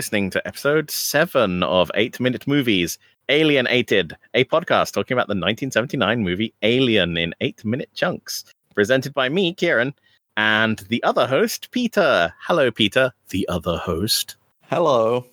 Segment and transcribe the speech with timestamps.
[0.00, 6.22] Listening to episode 7 of 8 Minute Movies Alienated, a podcast talking about the 1979
[6.22, 8.46] movie Alien in 8 minute chunks.
[8.74, 9.92] Presented by me, Kieran,
[10.38, 12.32] and the other host, Peter.
[12.40, 14.36] Hello, Peter, the other host.
[14.70, 15.26] Hello.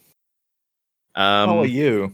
[1.16, 2.12] Um, How are you?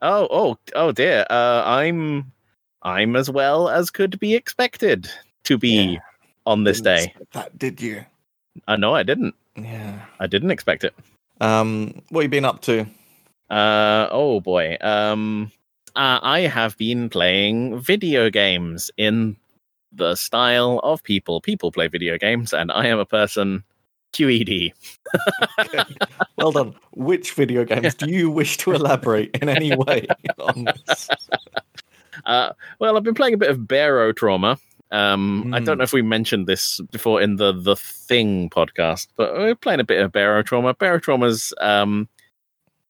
[0.00, 1.26] Oh, oh, oh dear.
[1.28, 2.32] Uh, I'm,
[2.80, 5.10] I'm as well as could be expected
[5.44, 5.98] to be Yeah.
[6.46, 7.14] on this Didn't day.
[7.32, 8.06] That did you?
[8.66, 9.34] Uh, no, I didn't.
[9.54, 10.00] Yeah.
[10.18, 10.94] I didn't expect it.
[11.44, 12.86] Um, what have you been up to?
[13.50, 14.78] Uh, oh boy.
[14.80, 15.52] Um,
[15.94, 19.36] uh, I have been playing video games in
[19.92, 21.42] the style of people.
[21.42, 23.62] People play video games, and I am a person.
[24.14, 24.72] QED.
[26.36, 26.74] Well done.
[26.92, 30.06] Which video games do you wish to elaborate in any way
[30.38, 31.08] on this?
[32.26, 34.58] Uh, well, I've been playing a bit of Barotrauma.
[34.90, 35.78] Um, I don't Mm.
[35.78, 39.84] know if we mentioned this before in the the Thing podcast, but we're playing a
[39.84, 40.76] bit of Barotrauma.
[40.78, 41.00] Barrow
[41.60, 42.08] um,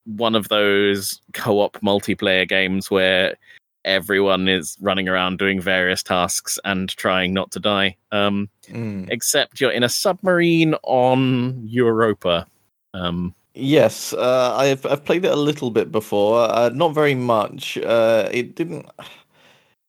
[0.04, 3.36] one of those co-op multiplayer games where
[3.84, 7.96] everyone is running around doing various tasks and trying not to die.
[8.12, 9.08] Um, Mm.
[9.10, 12.46] except you're in a submarine on Europa.
[12.94, 17.78] Um, Yes, uh, I've I've played it a little bit before, uh, not very much.
[17.78, 18.86] Uh, it didn't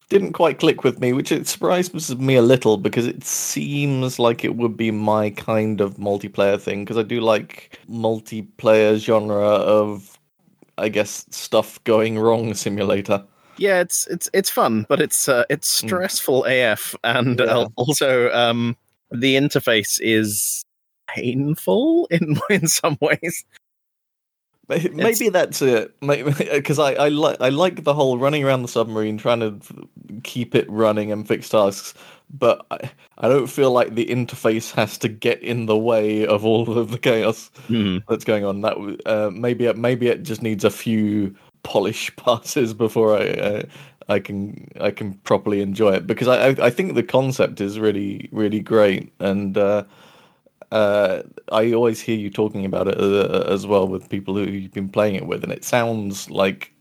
[0.09, 4.43] didn't quite click with me, which it surprised me a little because it seems like
[4.45, 10.19] it would be my kind of multiplayer thing because I do like multiplayer genre of,
[10.77, 13.23] I guess, stuff going wrong simulator.
[13.57, 17.45] yeah, it's it's it's fun, but it's uh, it's stressful AF, and Yeah.
[17.45, 18.75] uh, also um,
[19.11, 20.63] the interface is
[21.07, 23.45] painful in in some ways.
[24.67, 25.93] May- Maybe that's it.
[26.01, 29.59] Because I I like I like the whole running around the submarine, trying to
[30.23, 31.93] keep it running and fix tasks.
[32.33, 32.89] But I,
[33.19, 36.89] I don't feel like the interface has to get in the way of all of
[36.91, 37.97] the chaos Hmm.
[38.09, 38.61] that's going on.
[38.61, 43.61] That uh, maybe it, maybe it just needs a few polish passes before I uh,
[44.09, 46.07] I can I can properly enjoy it.
[46.07, 49.57] Because I I, I think the concept is really really great and.
[49.57, 49.83] Uh,
[50.71, 51.21] uh,
[51.51, 54.89] I always hear you talking about it uh, as well with people who you've been
[54.89, 56.71] playing it with, and it sounds like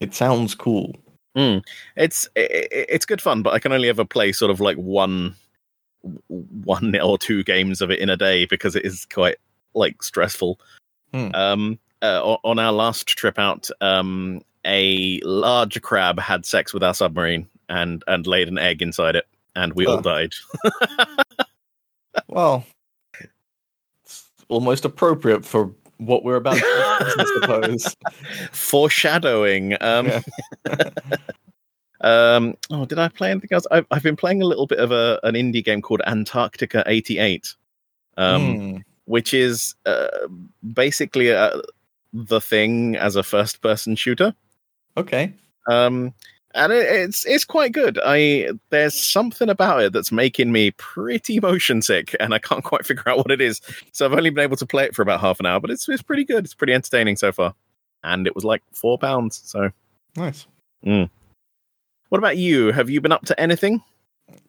[0.00, 0.94] it sounds cool.
[1.96, 4.76] It's i i- it's good fun, but I can only ever play sort of like
[4.76, 5.34] one
[6.28, 9.36] one or two games of it in a day because it is quite
[9.74, 10.58] like stressful.
[11.14, 11.28] Hmm.
[11.34, 16.94] Um, uh, on our last trip out, um, a large crab had sex with our
[16.94, 20.02] submarine and and laid an egg inside it, and we all Oh.
[20.02, 20.32] died.
[22.28, 22.74] Well, it's
[24.50, 27.96] almost appropriate for what we're about I suppose.
[28.52, 29.76] Foreshadowing.
[29.80, 30.20] Um, Yeah.
[32.00, 33.66] um, oh, did I play anything else?
[33.70, 37.54] I've, I've been playing a little bit of a, an indie game called Antarctica 88,
[38.16, 38.76] um, Hmm.
[39.04, 40.08] which is uh,
[40.74, 41.60] basically a,
[42.12, 44.34] the thing as a first person shooter.
[44.96, 45.32] Okay.
[45.70, 46.14] Um,
[46.54, 47.98] and it, it's it's quite good.
[48.04, 52.84] I there's something about it that's making me pretty motion sick, and I can't quite
[52.86, 53.60] figure out what it is.
[53.92, 55.88] So I've only been able to play it for about half an hour, but it's
[55.88, 56.44] it's pretty good.
[56.44, 57.54] It's pretty entertaining so far,
[58.04, 59.40] and it was like four pounds.
[59.44, 59.70] So
[60.16, 60.46] Nice.
[60.82, 62.72] What about you?
[62.72, 63.82] Have you been up to anything?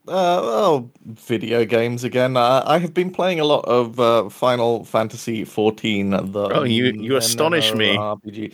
[0.08, 2.36] Uh, oh, video games again.
[2.38, 6.32] Uh, I have been playing a lot of uh, Final Fantasy XIV.
[6.34, 7.96] The Oh, you- you astonish me.
[7.96, 8.54] RPG.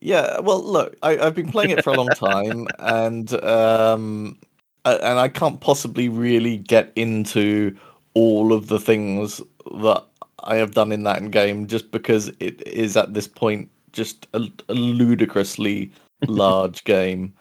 [0.00, 4.38] Yeah, well, look, I, I've been playing it for a long time, and um,
[4.84, 7.76] and I can't possibly really get into
[8.14, 9.40] all of the things
[9.80, 10.04] that
[10.44, 14.48] I have done in that game just because it is at this point just a,
[14.68, 15.92] a ludicrously
[16.26, 17.34] large game.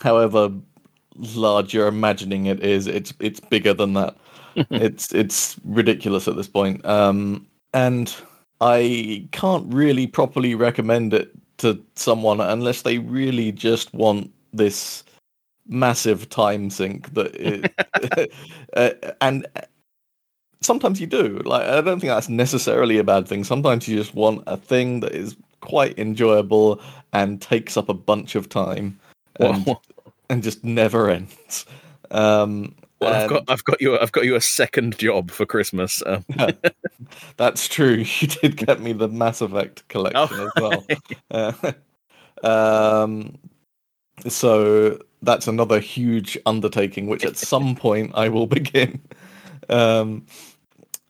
[0.00, 0.50] However
[1.16, 4.16] large you're imagining it is, it's it's bigger than that.
[4.70, 6.84] it's it's ridiculous at this point.
[6.86, 8.14] Um, and
[8.60, 11.30] I can't really properly recommend it
[11.60, 15.04] to someone unless they really just want this
[15.66, 17.34] massive time sink that
[18.16, 18.32] it,
[18.76, 18.90] uh,
[19.20, 19.46] and
[20.60, 21.40] sometimes you do.
[21.44, 23.44] Like i don't think that's necessarily a bad thing.
[23.44, 26.80] Sometimes you just want a thing that is quite enjoyable
[27.12, 28.98] and takes up a bunch of time
[29.38, 29.76] and,
[30.30, 31.66] and just never ends.
[32.10, 36.02] Um well, I've got I've got you I've got you a second job for Christmas.
[36.06, 36.24] Um,
[37.36, 38.04] That's true.
[38.20, 40.86] You did get me the Mass Effect collection Oh, as well.
[42.42, 43.36] Uh, um,
[44.28, 49.00] so that's another huge undertaking, which at some point I will begin.
[49.68, 50.26] Um,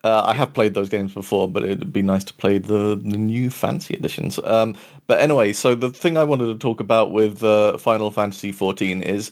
[0.03, 3.19] uh, I have played those games before, but it'd be nice to play the, the
[3.19, 4.39] new fancy editions.
[4.45, 4.75] Um,
[5.07, 9.03] but anyway, so the thing I wanted to talk about with uh, Final Fantasy XIV
[9.03, 9.31] is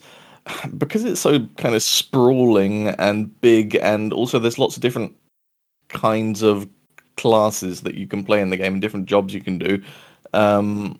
[0.77, 5.15] because it's so kind of sprawling and big, and also there's lots of different
[5.89, 6.69] kinds of
[7.17, 9.83] classes that you can play in the game and different jobs you can do.
[10.33, 10.99] Um,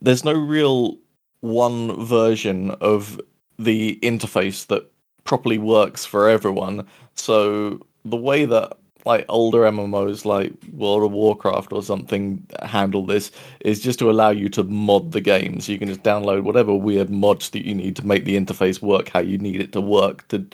[0.00, 0.98] there's no real
[1.40, 3.20] one version of
[3.58, 4.90] the interface that
[5.24, 6.86] properly works for everyone.
[7.14, 8.76] So the way that
[9.06, 13.30] like older MMOs like World of Warcraft or something handle this
[13.60, 15.60] is just to allow you to mod the game.
[15.60, 18.82] So you can just download whatever weird mods that you need to make the interface
[18.82, 20.44] work how you need it to work to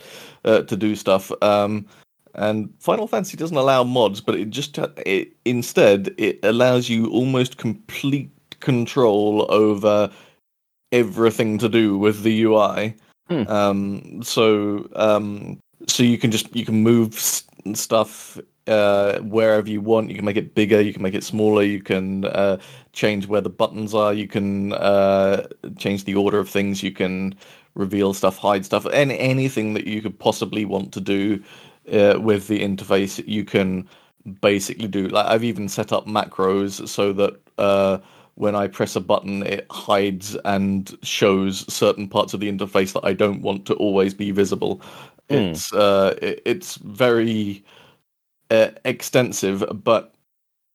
[0.45, 1.31] uh, to do stuff.
[1.41, 1.85] Um,
[2.35, 7.57] and Final Fantasy doesn't allow mods, but it just it instead it allows you almost
[7.57, 10.09] complete control over
[10.91, 12.95] everything to do with the UI.
[13.29, 13.47] Hmm.
[13.47, 17.13] Um, so um, so you can just you can move
[17.73, 20.09] stuff uh, wherever you want.
[20.09, 22.57] You can make it bigger, you can make it smaller, you can uh,
[22.93, 27.35] change where the buttons are, you can uh, change the order of things, you can
[27.75, 31.41] reveal stuff, hide stuff, and anything that you could possibly want to do
[31.91, 33.87] uh, with the interface, you can
[34.41, 35.07] basically do.
[35.07, 37.97] Like I've even set up macros so that uh,
[38.35, 43.05] when I press a button, it hides and shows certain parts of the interface that
[43.05, 44.81] I don't want to always be visible.
[45.29, 45.35] Hmm.
[45.35, 47.63] It's uh, it, it's very
[48.49, 50.13] uh, extensive, but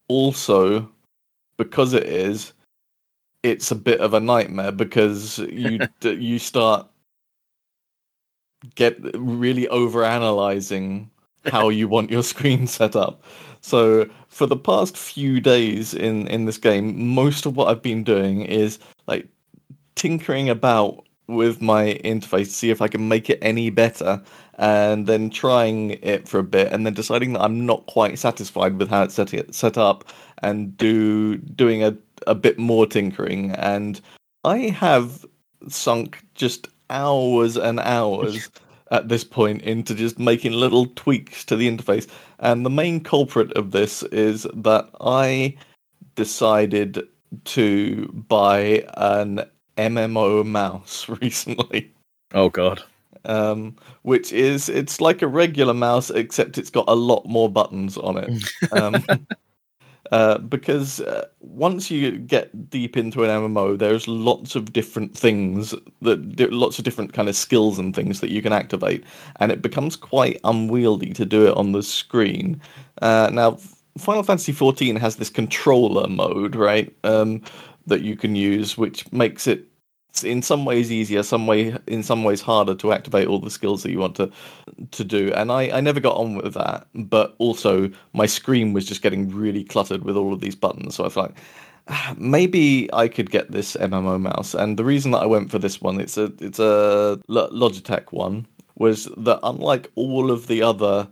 [0.09, 0.89] also
[1.59, 2.53] because it is,
[3.43, 6.89] it's a bit of a nightmare because you d- you start
[8.75, 11.11] get really over analyzing
[11.47, 13.23] how you want your screen set up.
[13.61, 18.05] So for the past few days in in this game, most of what I've been
[18.05, 19.27] doing is like
[19.95, 24.23] tinkering about with my interface to see if I can make it any better
[24.55, 28.79] and then trying it for a bit and then deciding that I'm not quite satisfied
[28.79, 30.05] with how it's set it, set up
[30.43, 31.97] and do doing a
[32.27, 33.53] a bit more tinkering.
[33.53, 34.01] And
[34.45, 35.25] I have
[35.69, 38.49] sunk just hours and hours
[38.91, 42.09] at this point into just making little tweaks to the interface.
[42.39, 45.57] And the main culprit of this is that I
[46.15, 47.07] decided
[47.45, 49.45] to buy an
[49.79, 51.93] MMO mouse recently.
[52.35, 52.83] Oh god.
[53.25, 57.97] Um, which is it's like a regular mouse except it's got a lot more buttons
[57.97, 58.31] on it.
[58.73, 59.05] Um,
[60.11, 65.75] uh, because uh, once you get deep into an MMO, there's lots of different things
[66.03, 69.05] that lots of different kind of skills and things that you can activate,
[69.41, 72.61] and it becomes quite unwieldy to do it on the screen.
[73.03, 73.59] Uh, now,
[73.99, 76.95] Final Fantasy XIV has this controller mode, right?
[77.05, 77.43] Um,
[77.87, 79.67] that you can use, which makes it
[80.25, 83.83] in some ways easier, some way in some ways harder to activate all the skills
[83.83, 84.31] that you want to
[84.91, 85.33] to do.
[85.35, 89.31] And I, I never got on with that, but also my screen was just getting
[89.31, 90.95] really cluttered with all of these buttons.
[90.97, 91.37] So I was like,
[91.89, 94.55] "Ah, maybe I could get this MMO mouse.
[94.55, 98.47] And the reason that I went for this one, it's a it's a Logitech one,
[98.77, 101.09] was that unlike all of the other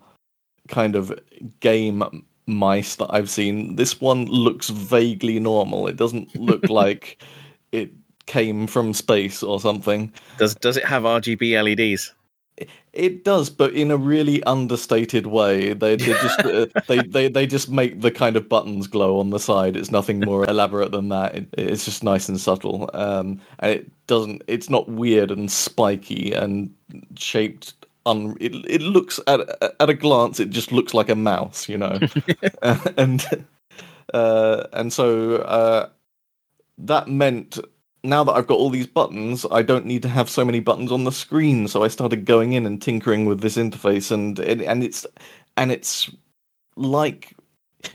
[0.69, 1.17] kind of
[1.61, 2.03] game
[2.47, 5.87] mice that I've seen, this one looks vaguely normal.
[5.87, 7.23] It doesn't look like
[7.73, 7.91] it
[8.27, 10.13] came from space or something.
[10.39, 12.13] Does does it have RGB LEDs?
[12.95, 15.75] It does, but in a really understated way.
[15.75, 19.31] They, they just uh, they, they they just make the kind of buttons glow on
[19.31, 19.77] the side.
[19.77, 21.35] It's nothing more elaborate than that.
[21.35, 22.89] It, it's just nice and subtle.
[22.95, 24.43] Um, and it doesn't.
[24.47, 26.73] It's not weird and spiky and
[27.17, 27.75] shaped.
[28.07, 29.41] Un, it it looks at
[29.81, 30.41] at a glance.
[30.41, 31.99] It just looks like a mouse, you know.
[32.63, 33.45] Uh, and
[34.15, 35.91] uh, and so uh,
[36.79, 37.59] that meant
[38.07, 40.93] now that I've got all these buttons, I don't need to have so many buttons
[40.93, 41.69] on the screen.
[41.69, 45.07] So I started going in and tinkering with this interface, and and, and it's
[45.57, 46.11] and it's
[46.77, 47.35] like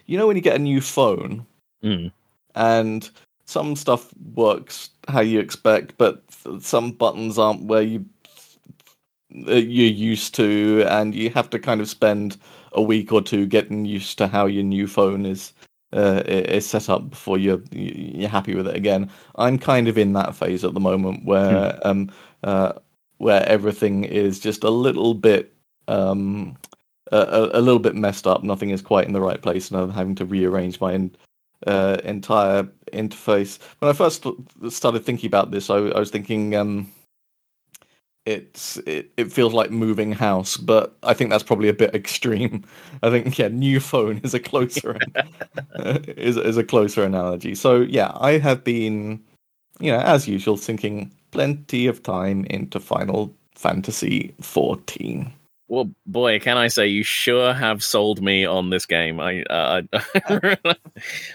[0.06, 1.46] you know when you get a new phone
[1.84, 2.12] Mm.
[2.56, 3.10] and
[3.46, 6.24] some stuff works how you expect, but
[6.60, 8.06] some buttons aren't where you
[9.48, 12.38] uh, you're used to, and you have to kind of spend
[12.74, 15.54] a week or two getting used to how your new phone is
[15.94, 19.10] uh, is set up before you're you're happy with it again.
[19.36, 22.12] I'm kind of in that phase at the moment where um
[22.44, 22.74] uh
[23.18, 25.54] where everything is just a little bit
[25.88, 26.58] um
[27.12, 28.44] a, a little bit messed up.
[28.44, 31.16] Nothing is quite in the right place, and I'm having to rearrange my en-
[31.68, 33.60] uh, entire interface.
[33.80, 34.26] When I first
[34.70, 36.92] started thinking about this, I, I was thinking um
[38.26, 42.64] it's it, it feels like moving house, but I think that's probably a bit extreme.
[43.04, 44.98] I think yeah, new phone is a closer
[46.08, 47.56] is is a closer analogy.
[47.56, 49.22] So yeah, I have been,
[49.80, 55.34] you know, as usual, sinking plenty of time into Final Fantasy fourteen.
[55.68, 59.22] Well, boy, can I say you sure have sold me on this game.
[59.22, 59.82] I uh,
[60.28, 60.66] I,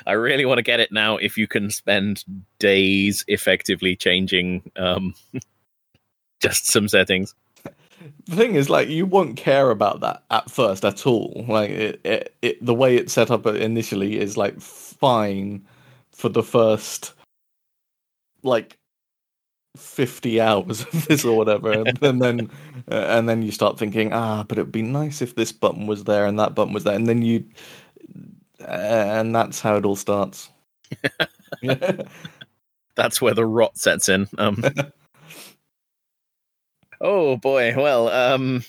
[0.06, 1.16] I really want to get it now.
[1.16, 2.22] If you can spend
[2.58, 5.14] days effectively changing um,
[6.40, 7.34] just some settings.
[8.26, 11.44] the thing is, like, you won't care about that at first at all.
[11.48, 15.66] Like, it, it, it the way it's set up initially is like fine
[16.12, 17.12] for the first
[18.42, 18.78] like
[19.76, 22.50] 50 hours of this or whatever and, and then
[22.90, 26.04] uh, and then you start thinking ah but it'd be nice if this button was
[26.04, 27.44] there and that button was there and then you
[28.62, 30.48] uh, and that's how it all starts
[32.96, 34.26] That's where the rot sets in.
[34.38, 34.64] Um,
[37.00, 37.74] oh boy.
[37.76, 38.64] Well, um,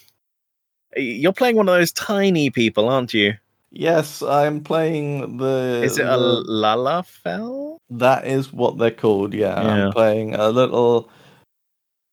[0.95, 3.33] you're playing one of those tiny people, aren't you?
[3.69, 7.77] yes i'm playing the Is it a the- Lalafell?
[7.89, 9.85] that is what they're called yeah, Yeah.
[9.87, 11.09] i'm playing a little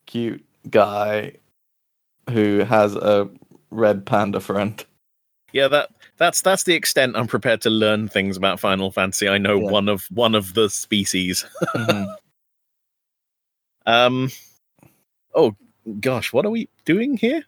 [0.06, 1.32] cute guy
[2.28, 3.28] who has a
[3.70, 4.84] red panda friend
[5.52, 9.28] Yeah, that that's that's the extent I'm prepared to learn things about Final Fantasy.
[9.28, 9.70] I know Yeah.
[9.70, 11.46] one of one of the species.
[11.76, 12.16] Mhm.
[13.86, 14.30] Um,
[15.34, 15.54] oh
[16.00, 17.44] gosh, what are we doing here?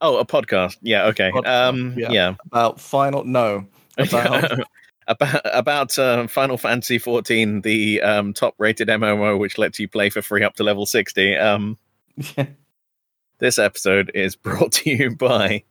[0.00, 0.78] Oh, a podcast.
[0.82, 1.30] Yeah, okay.
[1.30, 2.10] Podcast, um, yeah.
[2.10, 2.34] yeah.
[2.46, 3.66] about final no
[3.98, 4.60] about
[5.06, 10.22] about about uh, Final Fantasy 14, the um, top-rated MMO, which lets you play for
[10.22, 11.36] free up to level 60.
[11.36, 11.78] Um,
[13.38, 15.62] this episode is brought to you by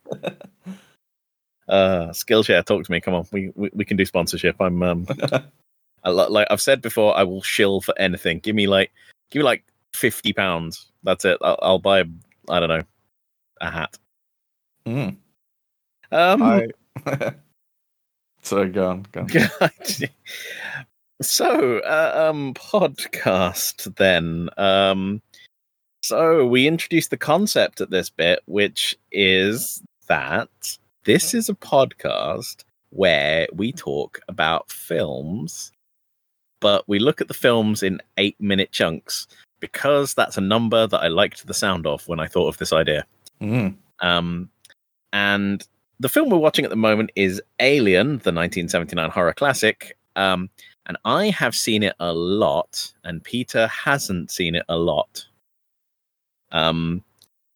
[1.68, 2.66] uh, Skillshare.
[2.66, 3.02] Talk to me.
[3.02, 4.56] Come on, we we, we can do sponsorship.
[4.60, 5.08] I'm um,
[6.04, 8.40] I, like I've said before, I will shill for anything.
[8.40, 8.92] Give me like
[9.30, 10.91] give me like fifty pounds.
[11.04, 11.38] That's it.
[11.42, 12.04] I'll, I'll buy.
[12.50, 12.84] I don't know
[13.62, 13.98] a hat.
[14.86, 15.16] Mm.
[16.12, 16.68] Um, I...
[18.42, 19.30] so go on, go on.
[21.22, 25.22] so uh, um podcast then um
[26.02, 30.50] so we introduced the concept at this bit which is that
[31.06, 35.72] this is a podcast where we talk about films
[36.60, 39.28] but we look at the films in 8 minute chunks
[39.62, 42.74] because that's a number that I liked the sound of when I thought of this
[42.74, 43.06] idea
[43.42, 43.76] Mm.
[44.02, 44.50] um,
[45.14, 45.66] and
[46.00, 49.98] the film we're watching at the moment is Alien, the 1979 horror classic.
[50.16, 50.50] Um,
[50.88, 55.26] and I have seen it a lot, and Peter hasn't seen it a lot.
[56.52, 57.04] Um,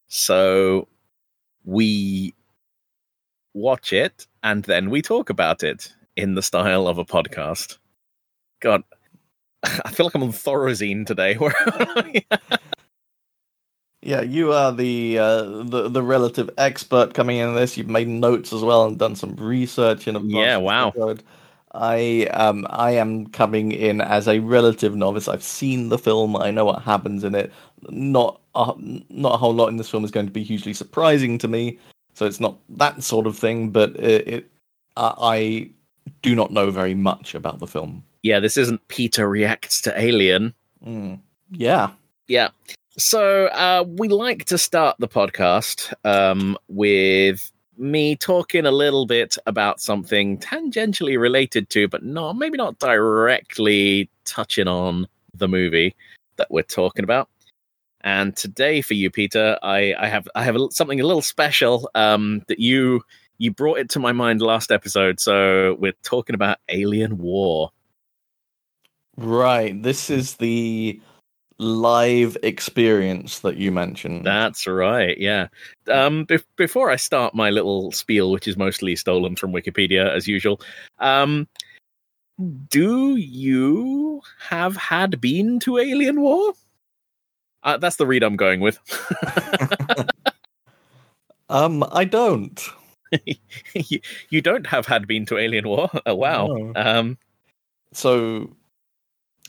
[0.08, 0.88] so
[1.64, 2.34] we
[3.54, 7.78] watch it and then we talk about it in the style of a podcast.
[8.60, 8.82] God,
[9.84, 11.38] I feel like I'm on Thorazine today.
[14.06, 17.76] Yeah, you are the, uh, the the relative expert coming in this.
[17.76, 20.32] You've made notes as well and done some research in advance.
[20.32, 20.90] Yeah, wow.
[20.90, 21.24] episode.
[21.72, 25.26] I um I am coming in as a relative novice.
[25.26, 26.36] I've seen the film.
[26.36, 27.52] I know what happens in it.
[27.88, 28.74] Not a,
[29.10, 31.78] not a whole lot in this film is going to be hugely surprising to me.
[32.14, 33.70] So it's not that sort of thing.
[33.70, 34.50] But it, it
[34.96, 35.70] I, I
[36.22, 38.04] do not know very much about the film.
[38.22, 40.54] yeah, this isn't Peter reacts to Alien.
[40.84, 41.20] Mm.
[41.50, 41.90] Yeah.
[42.28, 42.48] Yeah.
[42.98, 49.36] So uh, we like to start the podcast um, with me talking a little bit
[49.46, 55.94] about something tangentially related to, but not maybe not directly touching on the movie
[56.36, 57.28] that we're talking about.
[58.00, 62.42] And today, for you, Peter, I, I have I have something a little special um,
[62.48, 63.02] that you
[63.38, 65.20] you brought it to my mind last episode.
[65.20, 67.70] So we're talking about Alien War.
[69.16, 69.80] Right.
[69.82, 71.00] This is the
[71.58, 74.26] live experience that you mentioned.
[74.26, 75.16] That's right.
[75.18, 75.48] Yeah.
[75.88, 80.28] Um, bef- before I start my little spiel, which is mostly stolen from Wikipedia as
[80.28, 80.60] usual,
[80.98, 81.48] um,
[82.68, 86.52] do you have had been to Alien War?
[87.62, 88.78] Uh, that's the read I'm going with.
[91.48, 92.60] Um, I don't.
[93.74, 95.90] you, you don't have had been to Alien War.
[96.06, 96.46] Oh, wow.
[96.46, 96.72] No.
[96.76, 97.18] Um,
[97.92, 98.54] So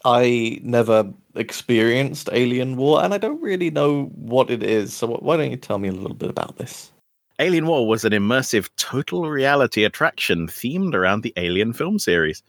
[0.05, 4.93] I never experienced Alien War, and I don't really know what it is.
[4.93, 6.91] So why don't you tell me a little bit about this?
[7.39, 12.41] Alien War was an immersive total reality attraction themed around the Alien film series.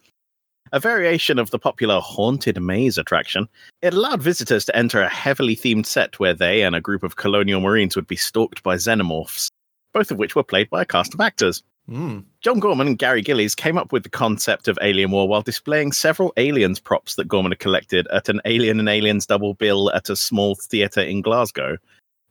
[0.73, 3.49] A variation of the popular Haunted Maze attraction,
[3.81, 7.17] it allowed visitors to enter a heavily themed set where they and a group of
[7.17, 9.51] colonial marines would be stalked by xenomorphs,
[9.99, 11.65] both of which were played by a cast of actors.
[11.89, 12.21] Hmm.
[12.41, 15.91] John Gorman and Gary Gillies came up with the concept of Alien War while displaying
[15.91, 20.09] several aliens props that Gorman had collected at an Alien and Aliens double bill at
[20.09, 21.79] a small theatre in Glasgow.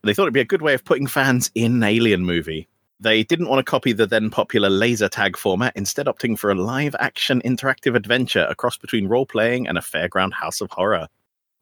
[0.02, 2.68] They thought it'd be a good way of putting fans in an Alien movie.
[3.00, 6.54] They didn't want to copy the then popular laser tag format, instead opting for a
[6.54, 11.06] live action interactive adventure, a cross between role playing and a fairground house of horror.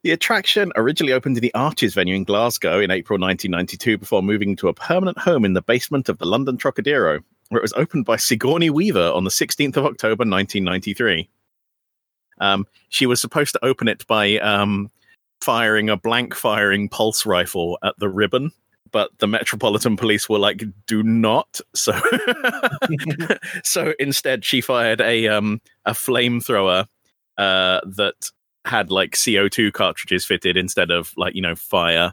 [0.07, 4.55] The attraction originally opened in the Arches venue in Glasgow in April 1992 before moving
[4.55, 8.05] to a permanent home in the basement of the London Trocadero, where it was opened
[8.05, 11.29] by Sigourney Weaver on the 16th of October 1993.
[12.41, 14.93] Um, she was supposed to open it by um,
[15.41, 18.53] firing a blank firing pulse rifle at the ribbon
[18.93, 22.01] but the Metropolitan Police were like, "Do not." So,
[23.65, 26.87] so instead, she fired a um a flamethrower
[27.37, 28.31] uh that
[28.67, 32.13] had like CO two cartridges fitted instead of like you know fire.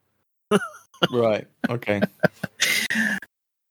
[1.12, 1.48] right.
[1.70, 2.02] Okay.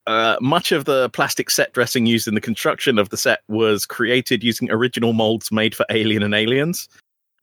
[0.07, 3.87] Uh, much of the plastic set dressing used in the construction of the set was
[3.87, 6.89] created using original molds made for Alien and Aliens.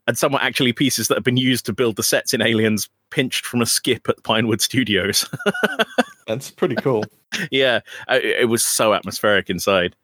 [0.08, 2.90] And some were actually pieces that have been used to build the sets in Aliens,
[3.12, 5.30] pinched from a skip at Pinewood Studios.
[6.28, 7.06] That's pretty cool.
[7.52, 7.80] yeah,
[8.10, 9.96] it, it was so atmospheric inside.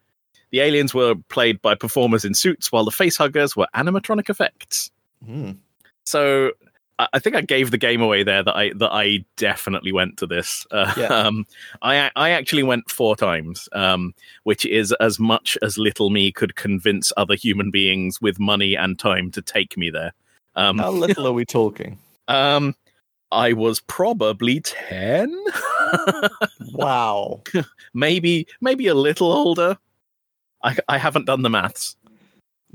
[0.51, 4.91] The aliens were played by performers in suits, while the facehuggers were animatronic effects.
[5.27, 5.57] Mm.
[6.05, 6.51] So
[6.97, 10.27] I think I gave the game away there that I that I definitely went to
[10.27, 10.65] this.
[10.71, 11.07] Uh, Yeah.
[11.27, 11.45] um,
[11.81, 14.13] I I actually went four times, um,
[14.43, 18.97] which is as much as little me could convince other human beings with money and
[18.97, 20.13] time to take me there.
[20.55, 21.99] Um, How little are we talking?
[22.29, 22.75] um,
[23.31, 25.35] I was probably ten,
[26.71, 27.41] Wow.
[27.93, 29.77] maybe maybe a little older.
[30.63, 31.97] I I haven't done the maths.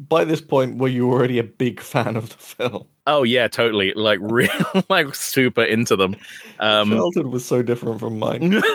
[0.09, 2.87] By this point, were you already a big fan of the film?
[3.07, 3.93] Oh yeah, totally.
[3.95, 4.51] Like real,
[4.89, 6.17] like super into them.
[6.59, 8.63] Um, Childhood was so different from mine.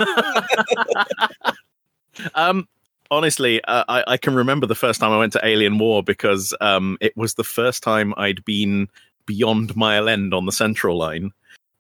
[2.36, 2.68] um
[3.12, 6.54] honestly uh, I, I can remember the first time i went to alien war because
[6.62, 8.88] um it was the first time i'd been
[9.26, 11.32] beyond mile end on the central line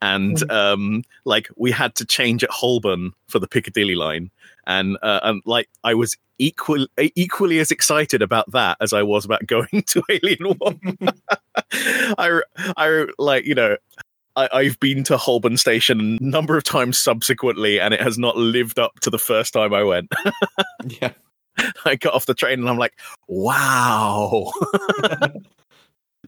[0.02, 4.30] and um like we had to change at holborn for the piccadilly line
[4.68, 9.25] and uh, and like i was equal equally as excited about that as i was
[9.25, 10.75] about going to alien war.
[12.18, 12.42] i
[12.78, 13.78] i like you know
[14.38, 18.36] I, I've been to Holborn Station a number of times subsequently, and it has not
[18.36, 20.12] lived up to the first time I went.
[20.88, 21.14] yeah.
[21.86, 22.94] I got off the train and I'm like,
[23.28, 24.51] wow.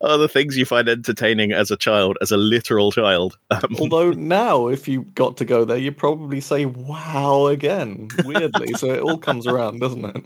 [0.01, 3.37] Other things you find entertaining as a child, as a literal child.
[3.51, 8.09] Um, Although now, if you got to go there, you probably say "wow" again.
[8.25, 10.25] Weirdly, so it all comes around, doesn't it?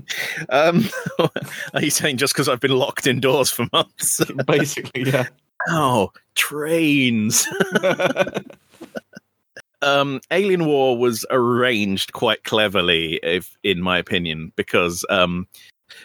[0.50, 0.86] um,
[1.74, 4.22] are you saying just because I've been locked indoors for months?
[4.48, 5.28] Basically, yeah.
[5.70, 7.48] oh, trains.
[9.82, 15.48] um, Alien War was arranged quite cleverly, if in my opinion, because um,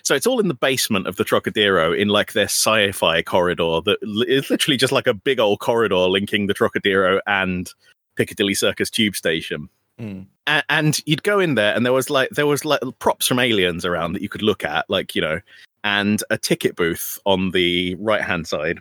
[0.02, 3.98] so it's all in the basement of the Trocadero in like their sci-fi corridor that
[4.28, 7.72] is literally just like a big old corridor linking the Trocadero and
[8.16, 9.68] Piccadilly Circus tube station.
[10.00, 10.26] Mm.
[10.46, 13.38] A- and you'd go in there and there was like there was like props from
[13.38, 15.40] aliens around that you could look at like you know
[15.84, 18.78] and a ticket booth on the right hand side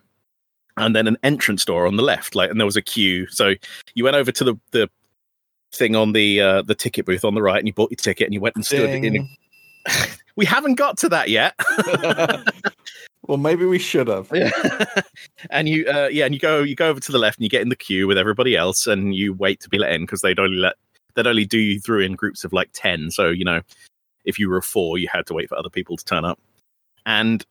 [0.77, 3.53] and then an entrance door on the left like and there was a queue so
[3.93, 4.89] you went over to the the
[5.71, 8.25] thing on the uh the ticket booth on the right and you bought your ticket
[8.25, 9.37] and you went and stood in Ding.
[10.35, 11.55] we haven't got to that yet
[13.27, 14.29] well, maybe we should have.
[14.33, 14.51] Yeah.
[15.49, 17.49] and you uh yeah and you go you go over to the left and you
[17.49, 20.21] get in the queue with everybody else and you wait to be let in because
[20.21, 20.75] they'd only let
[21.15, 23.61] they'd only do you through in groups of like 10 so you know
[24.25, 26.39] if you were a four you had to wait for other people to turn up
[27.05, 27.45] and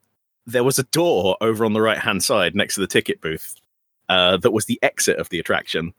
[0.47, 3.55] there was a door over on the right hand side next to the ticket booth
[4.11, 5.95] uh, that was the exit of the attraction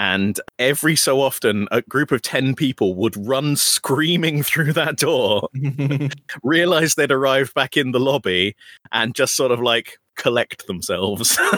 [0.00, 5.48] and every so often a group of 10 people would run screaming through that door
[6.42, 8.56] realize they'd arrived back in the lobby
[8.92, 11.38] and just sort of like collect themselves.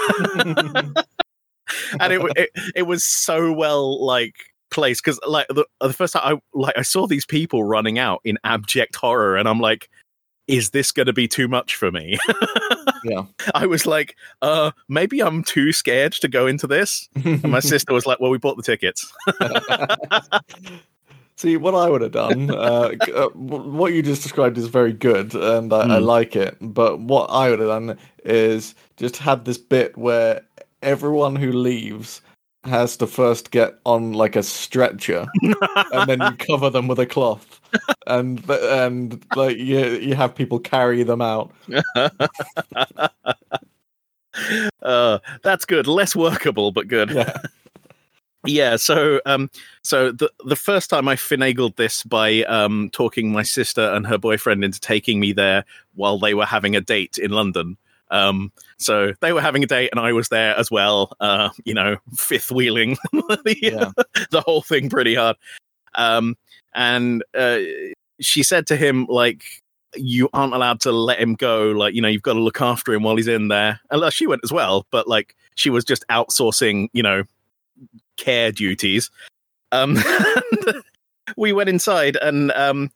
[2.01, 4.35] And it, it it was so well like
[4.71, 8.21] placed because like the, the first time I like I saw these people running out
[8.25, 9.89] in abject horror and I'm like
[10.49, 12.19] is this going to be too much for me
[13.05, 13.23] yeah.
[13.55, 17.93] I was like uh maybe I'm too scared to go into this and my sister
[17.95, 19.13] was like well we bought the tickets
[21.37, 25.35] See, what I would have done, uh, uh, what you just described is very good,
[25.35, 26.05] and I, I Mm.
[26.05, 26.57] like it.
[26.61, 30.43] But what I would have done is just had this bit where
[30.83, 32.21] everyone who leaves
[32.65, 35.27] has to first get on like a stretcher,
[35.93, 37.61] and then you cover them with a cloth,
[38.07, 41.53] and and like you you have people carry them out.
[44.83, 47.37] uh that's good less workable but good Yeah.
[48.47, 49.51] yeah so um
[49.83, 54.17] so the the first time i finagled this by um talking my sister and her
[54.19, 57.77] boyfriend into taking me there while they were having a date in london
[58.13, 61.75] um so they were having a date and i was there as well uh you
[61.75, 63.91] know fifth wheeling the, Yeah.
[64.31, 65.37] the whole thing pretty hard
[65.97, 66.37] um
[66.75, 67.59] and uh
[68.21, 69.43] she said to him like
[69.97, 72.95] you aren't allowed to let him go like you know you've got to look after
[72.95, 75.85] him while he's in there and uh, she went as well but like she was
[75.85, 77.25] just outsourcing you know
[78.17, 79.11] care duties.
[79.73, 79.99] Um,
[81.37, 82.91] we went inside and um,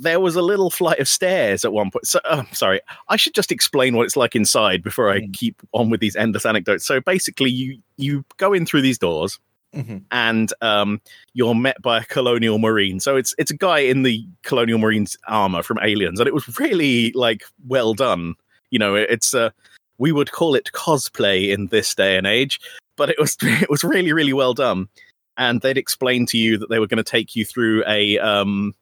[0.00, 2.06] there was a little flight of stairs at one point.
[2.06, 5.34] So, oh, sorry, I should just explain what it's like inside before I Mm.
[5.34, 6.86] keep on with these endless anecdotes.
[6.86, 9.38] So basically, you you go in through these doors.
[9.76, 10.02] Mhm.
[10.10, 10.98] and um,
[11.34, 13.00] you're met by a colonial marine.
[13.00, 16.58] So it's it's a guy in the colonial marines armor from Aliens, and it was
[16.58, 18.34] really like well done.
[18.70, 19.50] You know, it- it's uh,
[19.98, 22.58] we would call it cosplay in this day and age,
[22.96, 24.88] but it was it was really really well done.
[25.36, 28.74] And they'd explain to you that they were going to take you through a um,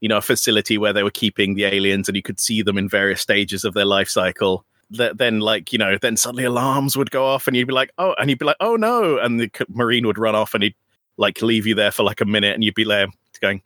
[0.00, 2.78] you know a facility where they were keeping the aliens, and you could see them
[2.78, 4.64] in various stages of their life cycle.
[4.90, 7.90] That then, like you know, then suddenly alarms would go off, and you'd be like,
[7.98, 10.74] "Oh!" and you'd be like, "Oh no!" and the marine would run off, and he'd
[11.16, 13.08] like leave you there for like a minute, and you'd be there
[13.40, 13.62] going,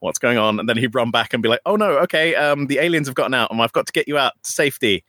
[0.00, 2.66] "What's going on?" And then he'd run back and be like, "Oh no, okay, um,
[2.66, 5.04] the aliens have gotten out, and I've got to get you out to safety."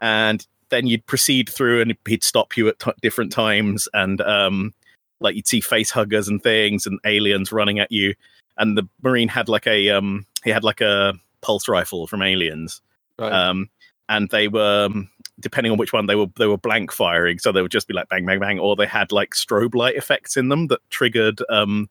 [0.00, 4.72] And then you'd proceed through, and he'd stop you at t- different times, and um,
[5.20, 8.14] like you'd see face huggers and things, and aliens running at you.
[8.58, 12.80] And the marine had like a um, he had like a pulse rifle from Aliens,
[13.18, 13.32] Right.
[13.32, 13.68] um,
[14.08, 15.08] and they were um,
[15.40, 17.94] depending on which one they were they were blank firing, so they would just be
[17.94, 21.40] like bang bang bang, or they had like strobe light effects in them that triggered
[21.48, 21.88] um,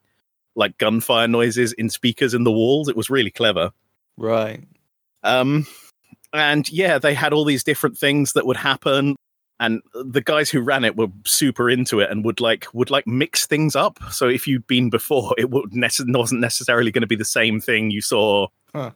[0.55, 2.87] like gunfire noises in speakers in the walls.
[2.89, 3.71] It was really clever.
[4.17, 4.63] right.
[5.23, 5.67] Um,
[6.33, 9.15] and yeah, they had all these different things that would happen.
[9.61, 13.05] And the guys who ran it were super into it and would like would like
[13.07, 13.99] mix things up.
[14.11, 18.01] So if you'd been before, it wasn't necessarily going to be the same thing you
[18.01, 18.91] saw Huh.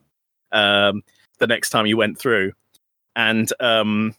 [0.51, 1.03] um,
[1.39, 2.51] the next time you went through.
[3.15, 4.15] And um,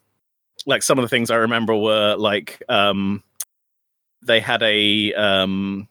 [0.66, 3.22] like some of the things I remember were like um,
[4.22, 5.88] they had a um,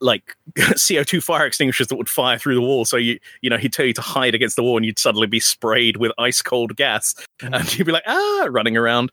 [0.00, 2.84] like CO2 fire extinguishers that would fire through the wall.
[2.84, 5.26] So you you know he'd tell you to hide against the wall, and you'd suddenly
[5.26, 7.60] be sprayed with ice cold gas, Mhm.
[7.60, 9.12] and you'd be like ah, running around.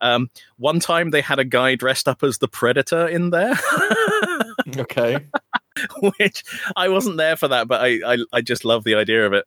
[0.00, 3.54] Um, one time they had a guy dressed up as the Predator in there,
[4.76, 5.18] Okay.
[6.18, 6.44] which
[6.76, 9.44] I wasn't there for that, but I I, I just love the idea of it.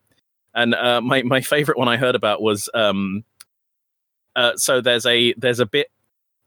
[0.54, 3.24] And uh, my my favorite one I heard about was um,
[4.36, 5.88] uh, so there's a there's a bit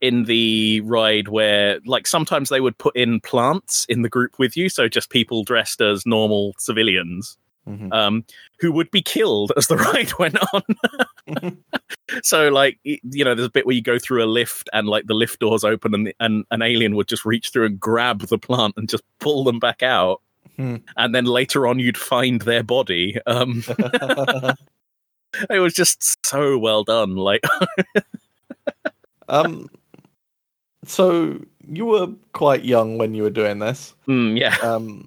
[0.01, 4.57] in the ride where like sometimes they would put in plants in the group with
[4.57, 7.37] you, so just people dressed as normal civilians
[7.71, 7.93] Mhm.
[7.93, 8.25] um,
[8.59, 11.57] who would be killed as the ride went on.
[12.23, 15.07] so, like, you know, there's a bit where you go through a lift and like
[15.07, 18.21] the lift doors open and, the, and an alien would just reach through and grab
[18.23, 20.21] the plant and just pull them back out.
[20.57, 20.77] Hmm.
[20.97, 23.17] And then later on, you'd find their body.
[23.27, 23.63] Um,
[25.51, 27.17] it was just so well done.
[27.17, 27.43] Like,
[29.29, 29.69] um.
[30.87, 33.95] So you were quite young when you were doing this.
[34.09, 34.57] mm, yeah.
[34.63, 35.07] Um,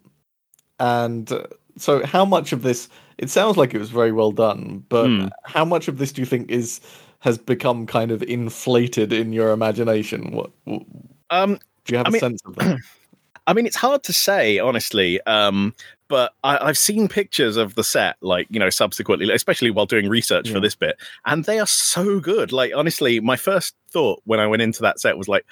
[0.79, 1.29] and
[1.77, 2.89] so how much of this?
[3.17, 5.27] It sounds like it was very well done, but Hmm.
[5.45, 6.81] how much of this do you think is
[7.19, 10.31] has become kind of inflated in your imagination?
[10.31, 10.83] What, what
[11.29, 12.79] Um, do you have I a mean- sense of that?
[13.47, 15.19] I mean, it's hard to say, honestly.
[15.21, 15.73] Um,
[16.07, 20.07] but I, I've seen pictures of the set, like you know, subsequently, especially while doing
[20.09, 20.53] research Yeah.
[20.55, 22.51] for this bit, and they are so good.
[22.53, 25.45] Like, honestly, my first thought when I went into that set was like,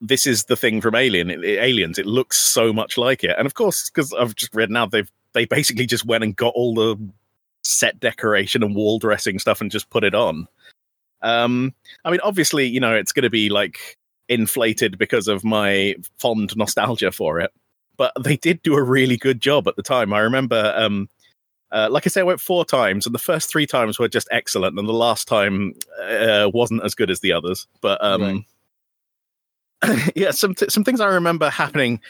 [0.00, 1.98] "This is the thing from Alien, it, it- Aliens.
[1.98, 5.10] It looks so much like it." And of course, because I've just read now, they've
[5.36, 6.96] they basically just went and got all the
[7.62, 10.48] set decoration and wall dressing stuff and just put it on.
[11.20, 15.94] Um, I mean, obviously, you know, it's going to be like inflated because of my
[16.18, 17.52] fond nostalgia for it.
[17.98, 20.12] But they did do a really good job at the time.
[20.14, 21.08] I remember, um,
[21.70, 24.28] uh, like I say, I went four times, and the first three times were just
[24.30, 27.66] excellent, and the last time uh, wasn't as good as the others.
[27.80, 28.44] But um,
[30.14, 32.00] yeah, some t- some things I remember happening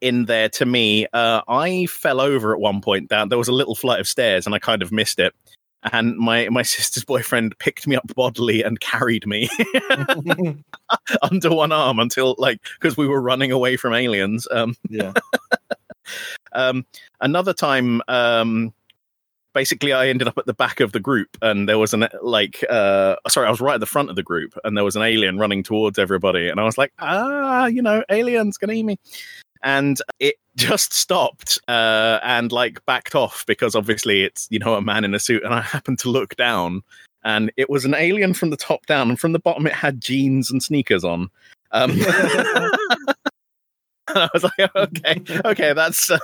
[0.00, 1.06] in there to me.
[1.12, 3.08] Uh, I fell over at one point.
[3.08, 5.34] Down there was a little flight of stairs, and I kind of missed it.
[5.92, 9.48] And my my sister's boyfriend picked me up bodily and carried me
[11.22, 14.46] under one arm until like because we were running away from aliens.
[14.50, 15.12] Um, yeah.
[16.52, 16.86] um,
[17.20, 18.72] another time, um,
[19.54, 22.64] basically, I ended up at the back of the group, and there was an like,
[22.68, 25.02] uh, sorry, I was right at the front of the group, and there was an
[25.02, 28.98] alien running towards everybody, and I was like, ah, you know, aliens gonna eat me,
[29.62, 34.82] and it just stopped uh, and like backed off because obviously it's you know a
[34.82, 36.82] man in a suit, and I happened to look down.
[37.24, 40.00] And it was an alien from the top down, and from the bottom, it had
[40.00, 41.28] jeans and sneakers on.
[41.72, 41.90] Um,
[44.08, 46.18] I was like, okay, okay, that's uh,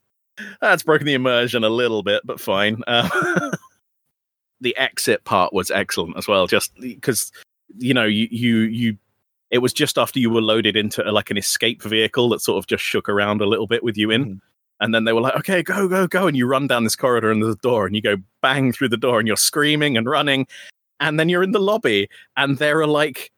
[0.60, 2.82] that's broken the immersion a little bit, but fine.
[2.86, 3.50] Uh,
[4.60, 7.30] the exit part was excellent as well, just because
[7.76, 8.96] you know you you you.
[9.52, 12.58] It was just after you were loaded into uh, like an escape vehicle that sort
[12.58, 14.24] of just shook around a little bit with you in.
[14.24, 14.40] Mhm.
[14.80, 16.26] And then they were like, okay, go, go, go.
[16.26, 18.88] And you run down this corridor and there's a door and you go bang through
[18.88, 20.48] the door and you're screaming and running.
[20.98, 23.30] And then you're in the lobby and there are like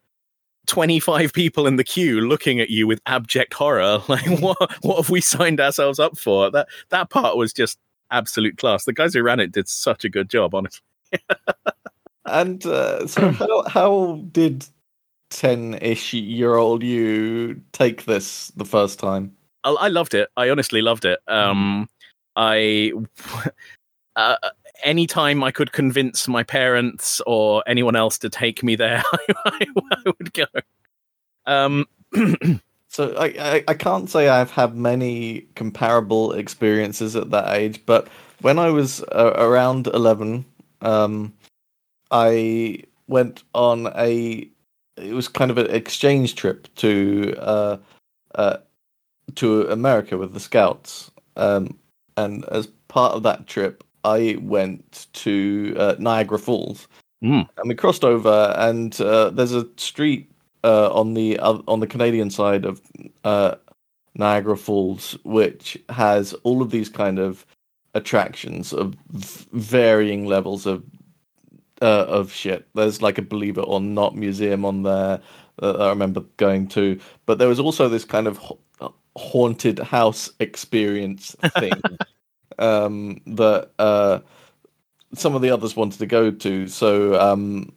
[0.68, 4.00] 25 people in the queue looking at you with abject horror.
[4.09, 6.50] Like, what, what have we signed ourselves up for?
[6.50, 7.79] That, that part was just
[8.11, 8.85] absolute class.
[8.85, 10.81] The guys who ran it did such a good job, honestly.
[12.27, 14.66] And uh, so, how how did
[15.35, 19.35] ten-ish year old you take this the first time?
[19.64, 20.29] I, I loved it.
[20.37, 21.18] I honestly loved it.
[21.27, 21.88] Um,
[22.37, 22.92] I
[24.16, 24.37] uh,
[24.83, 29.03] anytime I could convince my parents or anyone else to take me there,
[29.44, 29.66] I
[30.07, 30.47] would go.
[31.47, 31.87] Um,
[32.94, 38.07] So I, I I can't say I've had many comparable experiences at that age, but
[38.40, 40.44] when I was uh, around eleven,
[40.81, 41.33] um,
[42.12, 44.49] I went on a
[44.96, 47.76] it was kind of an exchange trip to uh,
[48.35, 48.57] uh,
[49.37, 51.78] to America with the Scouts, um,
[52.16, 56.87] and as part of that trip, I went to uh, Niagara Falls,
[57.24, 57.48] Mm.
[57.57, 58.54] and we crossed over.
[58.59, 60.30] And uh, there's a street
[60.62, 62.83] uh, on the uh, on the Canadian side of
[63.24, 63.54] uh,
[64.14, 67.46] Niagara Falls, which has all of these kind of
[67.94, 68.94] attractions of
[69.52, 70.83] varying levels of
[71.83, 72.67] uh, of shit.
[72.75, 75.21] There's like a believe it or not museum on there
[75.59, 80.31] that I remember going to, but there was also this kind of ha- haunted house
[80.41, 81.83] experience thing
[82.59, 84.21] um, that uh,
[85.15, 86.67] some of the others wanted to go to.
[86.69, 87.73] So um,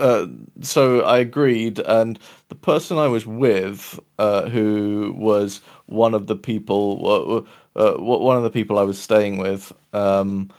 [0.00, 0.26] uh,
[0.62, 6.36] so I agreed, and the person I was with, uh, who was one of the
[6.36, 10.50] people, uh, uh, one of the people I was staying with, um,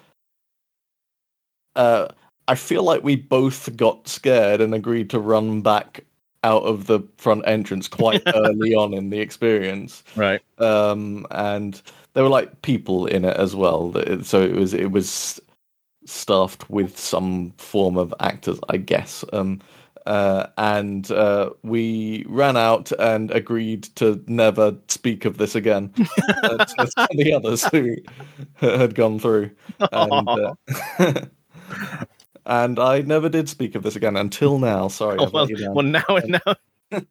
[1.76, 2.08] uh,
[2.48, 6.04] I feel like we both got scared and agreed to run back
[6.44, 10.04] out of the front entrance quite early on in the experience.
[10.16, 10.42] right.
[10.58, 11.82] Um, and
[12.14, 15.40] there were like people in it as well, so it was it was
[16.06, 19.24] staffed with some form of actors, I guess.
[19.34, 19.62] Um,
[20.06, 25.94] uh, and uh, we ran out and agreed to never speak of this again
[26.44, 27.96] uh, to the others who
[28.56, 29.52] had gone through.
[29.92, 31.26] And, uh,
[32.46, 34.88] and I never did speak of this again until now.
[34.88, 35.18] Sorry.
[35.20, 37.02] Oh, well, you well, now, and now.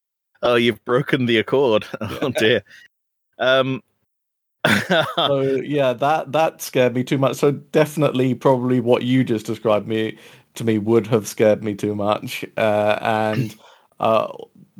[0.42, 1.86] oh, you've broken the accord.
[2.00, 2.62] Oh dear.
[3.38, 3.82] Um.
[5.16, 7.36] so yeah, that that scared me too much.
[7.36, 10.18] So definitely, probably what you just described me
[10.54, 12.44] to me would have scared me too much.
[12.56, 13.54] Uh, and
[14.00, 14.30] uh,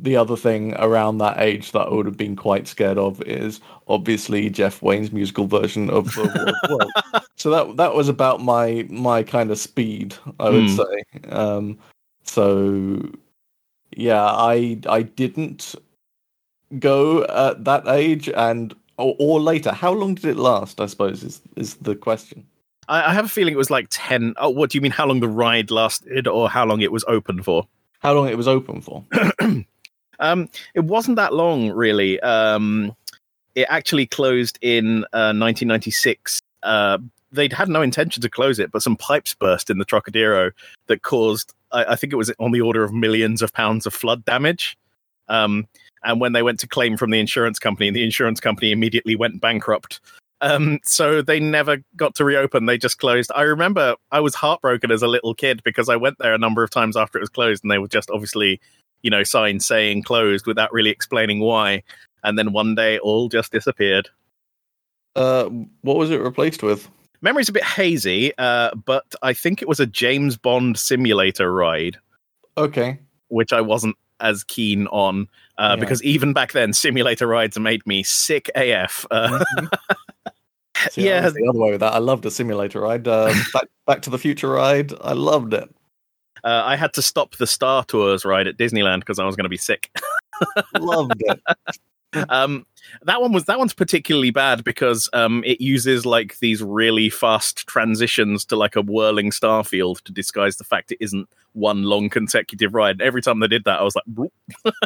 [0.01, 3.61] the other thing around that age that I would have been quite scared of is
[3.87, 6.91] obviously Jeff Wayne's musical version of the War of the World.
[7.37, 10.75] So that that was about my my kind of speed, I would Hmm.
[10.77, 11.29] say.
[11.29, 11.79] Um,
[12.23, 13.01] so
[13.95, 15.73] yeah, I I didn't
[16.77, 19.71] go at that age and or, or later.
[19.71, 20.79] How long did it last?
[20.79, 22.45] I suppose is is the question.
[22.87, 24.35] I, I have a feeling it was like ten.
[24.37, 24.91] Oh, what do you mean?
[24.91, 27.67] How long the ride lasted, or how long it was open for?
[27.99, 29.03] How long it was open for?
[30.21, 32.19] Um, it wasn't that long, really.
[32.21, 32.95] Um,
[33.55, 36.39] it actually closed in uh, 1996.
[36.63, 36.99] Uh,
[37.31, 40.51] they'd had no intention to close it, but some pipes burst in the Trocadero
[40.87, 43.93] that caused, I, I think it was on the order of millions of pounds of
[43.93, 44.77] flood damage.
[45.27, 45.67] Um,
[46.03, 49.41] and when they went to claim from the insurance company, the insurance company immediately went
[49.41, 49.99] bankrupt.
[50.41, 52.65] Um, so they never got to reopen.
[52.65, 53.31] They just closed.
[53.35, 56.63] I remember I was heartbroken as a little kid because I went there a number
[56.63, 58.59] of times after it was closed, and they were just obviously
[59.03, 61.83] you know, signs saying closed without really explaining why.
[62.23, 64.09] And then one day it all just disappeared.
[65.15, 65.45] Uh,
[65.81, 66.87] what was it replaced with?
[67.21, 71.97] Memory's a bit hazy, uh, but I think it was a James Bond simulator ride,
[72.57, 72.99] Okay.
[73.27, 75.81] which I wasn't as keen on uh, Yeah.
[75.81, 79.05] because even back then, simulator rides made me sick AF.
[79.11, 79.43] Uh,
[80.91, 81.29] See, Yeah.
[81.29, 81.93] the other way with that.
[81.93, 83.07] I loved a simulator ride.
[83.07, 84.91] Uh, back, back to the Future ride.
[85.01, 85.69] I loved it.
[86.43, 89.45] Uh, I had to stop the Star Tours ride at Disneyland because I was going
[89.45, 89.91] to be sick.
[90.79, 91.39] Loved it.
[92.29, 92.65] um
[93.03, 97.65] that one was that one's particularly bad because um it uses like these really fast
[97.67, 102.09] transitions to like a whirling star field to disguise the fact it isn't one long
[102.09, 104.83] consecutive ride every time they did that i was like.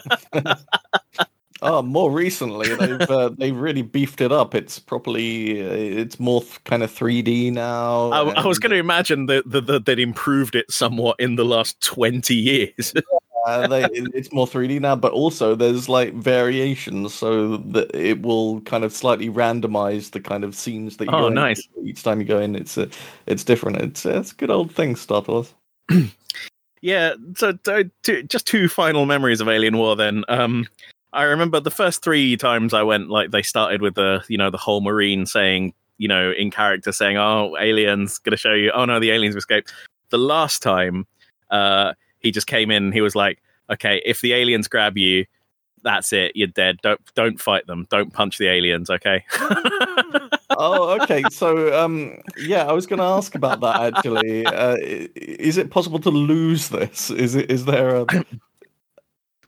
[1.61, 4.53] Oh, more recently they've uh, they really beefed it up.
[4.53, 8.11] It's properly uh, it's more th- kind of 3D now.
[8.11, 11.45] I, I was going to imagine that, that, that they'd improved it somewhat in the
[11.45, 12.93] last 20 years
[13.45, 18.61] uh, they, it's more 3D now, but also there's like variations, so that it will
[18.61, 21.67] kind of slightly randomize the kind of scenes that you Oh, nice.
[21.83, 22.55] each time you go in.
[22.55, 22.89] It's a,
[23.27, 23.77] it's different.
[23.77, 25.53] It's it's a good old thing, Star Wars.
[26.81, 29.95] Yeah, so, so two, just two final memories of Alien War.
[29.95, 30.67] Then, um,
[31.15, 34.49] I remember the first three times I went, like they started with the, you know,
[34.49, 38.83] the whole Marine saying, you know, in character saying, "Oh, aliens, gonna show you." Oh
[38.83, 39.73] no, the aliens have escaped.
[40.09, 41.07] The last time,
[41.49, 42.91] uh, he just came in.
[42.91, 45.25] He was like, "Okay, if the aliens grab you,
[45.83, 46.33] that's it.
[46.35, 46.79] You're dead.
[46.83, 47.87] Don't don't fight them.
[47.89, 48.89] Don't punch the aliens.
[48.89, 49.23] Okay."
[50.57, 51.23] oh, okay.
[51.31, 54.45] So, um, yeah, I was going to ask about that actually.
[54.45, 57.09] Uh, is it possible to lose this?
[57.09, 57.49] Is it?
[57.49, 58.05] Is there a,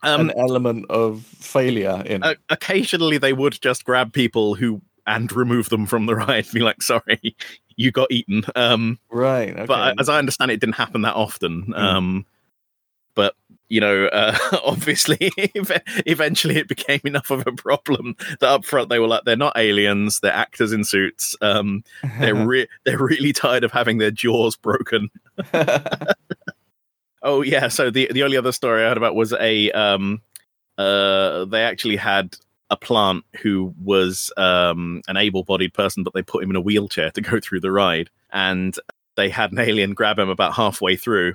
[0.03, 5.69] Um, an element of failure in occasionally they would just grab people who and remove
[5.69, 7.35] them from the ride and be like, sorry,
[7.77, 8.43] you got eaten.
[8.55, 9.49] Um, right.
[9.49, 9.65] Okay.
[9.65, 11.63] but as I understand it, didn't happen that often.
[11.63, 11.73] Hmm.
[11.73, 12.25] Um,
[13.15, 13.33] but
[13.69, 15.31] you know, uh, obviously,
[16.05, 19.57] eventually it became enough of a problem that up front they were like, they're not
[19.57, 21.35] aliens, they're actors in suits.
[21.41, 21.83] Um,
[22.19, 25.09] they're re- they're really tired of having their jaws broken.
[27.27, 30.21] Oh yeah, so the the only other story I heard about was a um,
[30.77, 32.37] uh, they actually had
[32.69, 37.11] a plant who was um, an able-bodied person, but they put him in a wheelchair
[37.11, 38.77] to go through the ride, and
[39.17, 41.33] they had an alien grab him about halfway through,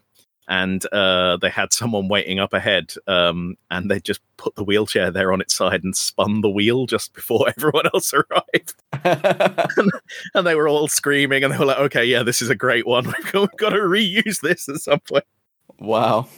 [0.48, 5.10] and uh, they had someone waiting up ahead, um, and they just put the wheelchair
[5.10, 8.72] there on its side and spun the wheel just before everyone else arrived,
[10.34, 12.86] and they were all screaming, and they were like, "Okay, yeah, this is a great
[12.86, 13.04] one.
[13.04, 15.24] We've got, we've got to reuse this at some point."
[15.82, 16.28] Wow.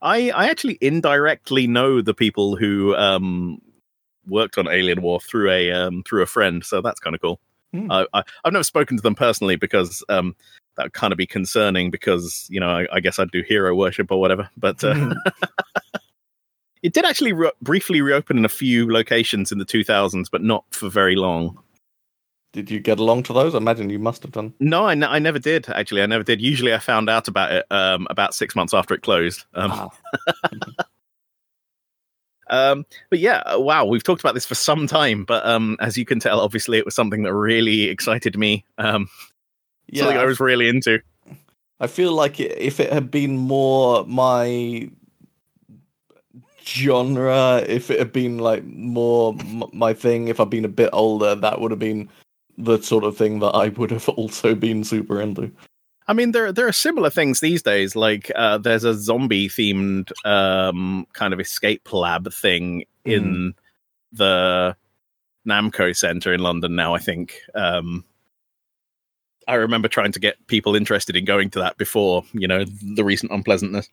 [0.00, 3.60] I, I actually indirectly know the people who um,
[4.26, 7.40] worked on Alien War through a um, through a friend, so that's kind of cool.
[7.72, 7.90] Hmm.
[7.90, 10.34] I, I, I've never spoken to them personally because um,
[10.76, 13.74] that would kind of be concerning because you know I, I guess I'd do hero
[13.74, 14.48] worship or whatever.
[14.56, 15.14] But uh,
[16.82, 20.64] it did actually re- briefly reopen in a few locations in the 2000s, but not
[20.70, 21.58] for very long.
[22.52, 23.54] Did you get along to those?
[23.54, 24.54] I imagine you must have done.
[24.58, 25.68] No, I, n- I never did.
[25.68, 26.40] Actually, I never did.
[26.40, 29.44] Usually, I found out about it um, about six months after it closed.
[29.54, 29.92] Um, Wow.
[32.50, 35.98] Um, but yeah, uh, wow, we've talked about this for some time, but um, as
[35.98, 38.64] you can tell, obviously it was something that really excited me.
[38.78, 39.08] Um,
[39.94, 41.00] something I was really into.
[41.80, 44.90] I feel like it, if it had been more my
[46.64, 50.90] genre, if it had been like more m- my thing, if I'd been a bit
[50.92, 52.08] older, that would have been
[52.58, 55.50] the sort of thing that I would have also been super into.
[56.06, 57.94] I mean, there there are similar things these days.
[57.94, 63.54] Like uh, there's a zombie themed um, kind of escape lab thing in
[64.12, 64.74] the
[65.46, 66.94] Namco Center in London now.
[66.94, 67.40] I think.
[67.54, 68.04] Um,
[69.46, 73.04] I remember trying to get people interested in going to that before you know the
[73.04, 73.88] recent unpleasantness.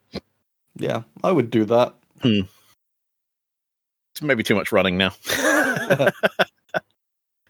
[0.78, 1.96] Yeah, I would do that.
[2.24, 5.14] It's maybe too much running now.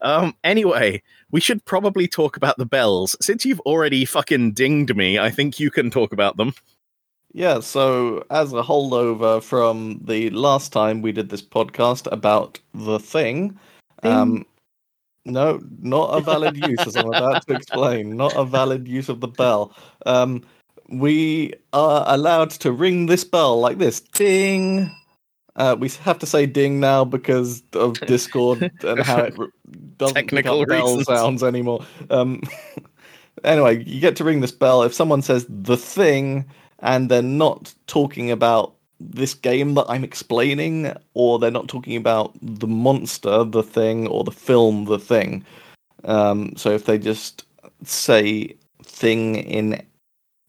[0.06, 0.36] um.
[0.44, 3.16] Anyway, we should probably talk about the bells.
[3.22, 6.54] Since you've already fucking dinged me, I think you can talk about them.
[7.34, 12.98] Yeah, so as a holdover from the last time we did this podcast about the
[12.98, 13.60] thing,
[14.04, 14.46] um,
[15.26, 19.20] no, not a valid use, as I'm about to explain, not a valid use of
[19.20, 19.76] the bell.
[20.06, 20.44] Um,
[20.88, 24.90] we are allowed to ring this bell like this, ding.
[25.56, 29.36] Uh, we have to say ding now because of Discord and how it
[29.98, 31.86] doesn't Technical pick up bell sounds anymore.
[32.10, 32.42] Um,
[33.44, 36.46] anyway, you get to ring this bell if someone says the thing
[36.80, 42.34] and they're not talking about this game that I'm explaining, or they're not talking about
[42.42, 45.46] the monster, the thing, or the film, the thing.
[46.06, 47.46] Um, so if they just
[47.84, 49.82] say thing in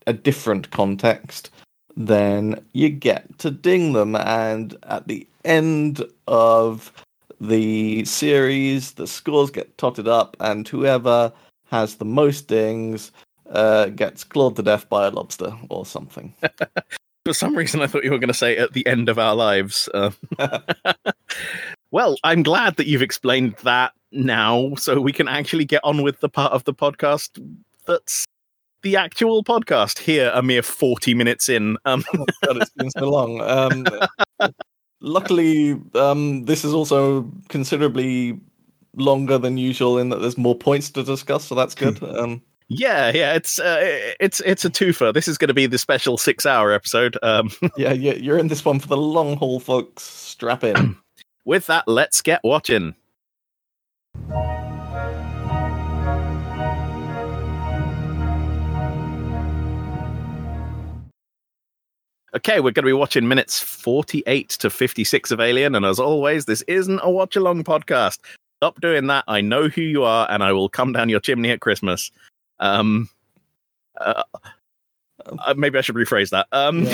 [0.07, 1.51] a different context,
[1.97, 4.15] then you get to ding them.
[4.15, 6.93] And at the end of
[7.41, 11.33] the series, the scores get totted up, and whoever
[11.71, 13.13] has the most dings
[13.51, 16.35] uh, gets clawed to death by a lobster or something.
[17.25, 19.35] For some reason, I thought you were going to say at the end of our
[19.35, 19.89] lives.
[19.93, 20.13] Uh,
[21.91, 26.21] well, I'm glad that you've explained that now, so we can actually get on with
[26.21, 27.43] the part of the podcast
[27.85, 28.27] that's
[28.87, 29.99] the actual podcast.
[29.99, 31.77] Here, a mere 40 minutes in.
[31.85, 32.05] Um,
[32.45, 33.41] God, it's been so long.
[33.41, 33.85] Um,
[35.01, 38.39] luckily, um, this is also considerably
[38.95, 42.01] longer than usual in that there's more points to discuss, so that's good.
[42.01, 43.79] Um, yeah, yeah, it's uh,
[44.21, 45.13] it's it's a twofer.
[45.13, 47.19] This is going to be the special six-hour episode.
[47.25, 50.05] Um, yeah, yeah, you're in this one for the long haul, folks.
[50.05, 50.97] Strap in.
[51.45, 52.95] with that, let's get watching.
[62.37, 66.45] Okay, we're going to be watching minutes 48 to 56 of Alien, and as always,
[66.45, 68.19] this isn't a watch along podcast.
[68.59, 69.25] Stop doing that.
[69.27, 72.11] I know who you are, and I will come down your chimney at Christmas.
[72.59, 73.09] Um,
[73.99, 74.23] uh,
[75.25, 76.47] uh, maybe I should rephrase that.
[76.53, 76.87] Um,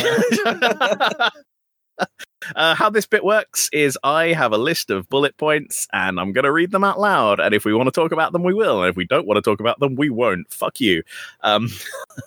[2.55, 6.31] uh, how this bit works is I have a list of bullet points and I'm
[6.31, 7.41] going to read them out loud.
[7.41, 8.83] And if we want to talk about them, we will.
[8.83, 10.53] And if we don't want to talk about them, we won't.
[10.53, 11.03] Fuck you.
[11.43, 11.69] Um,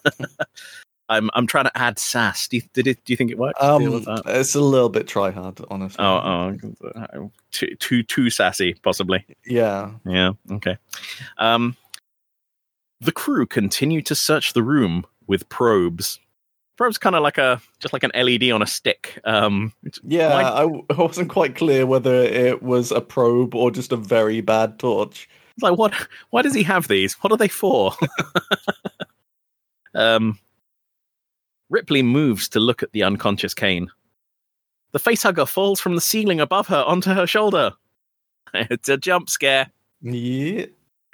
[1.10, 2.47] I'm I'm trying to add sass.
[2.47, 3.03] Do you, did it?
[3.06, 3.62] Do you think it worked?
[3.62, 4.24] Um, Deal with that?
[4.26, 6.03] it's a little bit try hard, honestly.
[6.03, 6.58] Oh,
[7.14, 9.26] oh, too too too sassy, possibly.
[9.45, 9.91] yeah.
[10.06, 10.32] Yeah.
[10.51, 10.78] Okay.
[11.38, 11.76] Um,
[13.01, 16.20] the crew continue to search the room with probes.
[16.78, 19.20] Probes kind of like a just like an LED on a stick.
[19.26, 23.97] Um, Yeah, I, I wasn't quite clear whether it was a probe or just a
[23.97, 25.30] very bad torch.
[25.56, 25.93] It's like what?
[26.32, 27.14] Why does he have these?
[27.16, 27.93] What are they for?
[29.95, 30.38] um,
[31.70, 33.89] Ripley moves to look at the unconscious Kane.
[34.91, 37.74] The facehugger falls from the ceiling above her onto her shoulder.
[38.53, 39.70] It's a jump scare.
[40.01, 40.68] Yeah.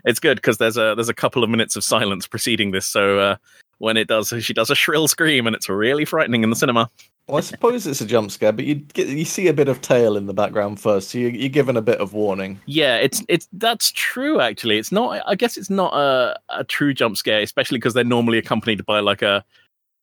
[0.05, 2.85] It's good because there's a there's a couple of minutes of silence preceding this.
[2.85, 3.35] So uh,
[3.79, 6.87] when it does, she does a shrill scream, and it's really frightening in the cinema.
[7.27, 9.81] Well, I suppose it's a jump scare, but you get you see a bit of
[9.81, 12.59] tail in the background first, so you, you're given a bit of warning.
[12.65, 14.41] Yeah, it's it's that's true.
[14.41, 15.23] Actually, it's not.
[15.25, 18.99] I guess it's not a a true jump scare, especially because they're normally accompanied by
[18.99, 19.45] like a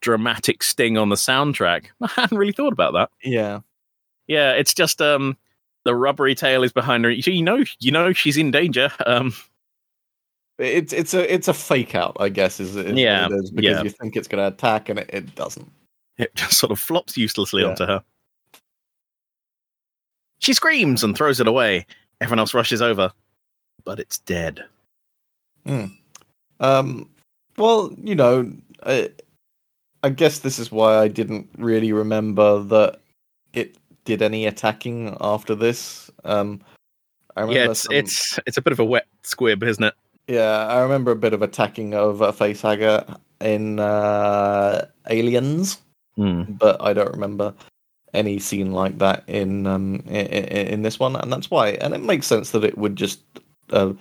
[0.01, 1.87] dramatic sting on the soundtrack.
[2.03, 3.11] I hadn't really thought about that.
[3.23, 3.61] Yeah.
[4.27, 5.37] Yeah, it's just um
[5.85, 7.11] the rubbery tail is behind her.
[7.11, 8.91] You know, you know she's in danger.
[9.07, 9.33] Um,
[10.59, 13.77] It's it's a it's a fake out, I guess, is, is Yeah, it is, because
[13.79, 13.83] yeah.
[13.83, 15.71] you think it's going to attack and it, it doesn't.
[16.19, 17.69] it just sort of flops uselessly Yeah.
[17.69, 18.03] onto her.
[20.41, 21.87] She screams and throws it away.
[22.21, 23.13] Everyone else rushes over,
[23.85, 24.65] but it's dead.
[26.61, 27.09] Um,
[27.57, 28.51] well, you know,
[30.03, 33.01] I guess this is why I didn't really remember that
[33.53, 36.11] it did any attacking after this.
[36.25, 36.61] Um,
[37.37, 39.95] I remember Yeah, it's some- it's it's a bit of a wet squib, isn't it?
[40.29, 45.79] yeah, I remember a bit of attacking of a facehugger in uh, Aliens,
[46.17, 46.43] Hmm.
[46.49, 47.55] but I don't remember
[48.15, 50.27] any scene like that in um in,
[50.75, 51.71] in this one, and that's why.
[51.81, 53.21] And it makes sense that it would just
[53.71, 53.93] uh,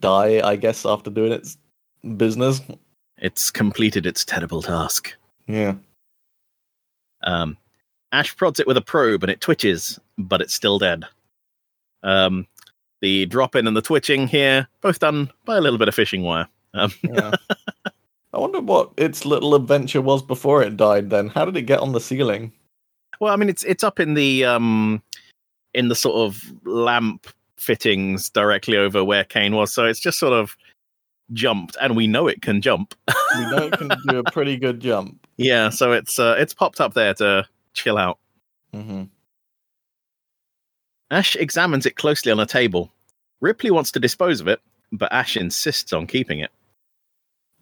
[0.00, 1.56] die, I guess, after doing its
[2.16, 2.60] business.
[3.18, 5.14] It's completed its terrible task.
[5.46, 5.74] Yeah.
[7.22, 7.56] Um,
[8.12, 11.04] Ash prods it with a probe and it twitches, but it's still dead.
[12.02, 12.46] Um,
[13.00, 16.22] the drop in and the twitching here, both done by a little bit of fishing
[16.22, 16.48] wire.
[16.74, 17.32] Um, Yeah.
[18.34, 21.08] I wonder what its little adventure was before it died.
[21.10, 22.52] Then, how did it get on the ceiling?
[23.20, 25.00] well, I mean, it's it's up in the um,
[25.72, 27.28] in the sort of lamp
[27.58, 30.56] fittings directly over where Kane was, so it's just sort of
[31.32, 32.96] jumped, and we know it can jump.
[33.36, 35.23] We know it can do a pretty good jump.
[35.36, 38.18] Yeah, so it's uh, it's popped up there to chill out.
[38.72, 39.04] hmm
[41.10, 42.90] Ash examines it closely on a table.
[43.40, 44.60] Ripley wants to dispose of it,
[44.90, 46.50] but Ash insists on keeping it.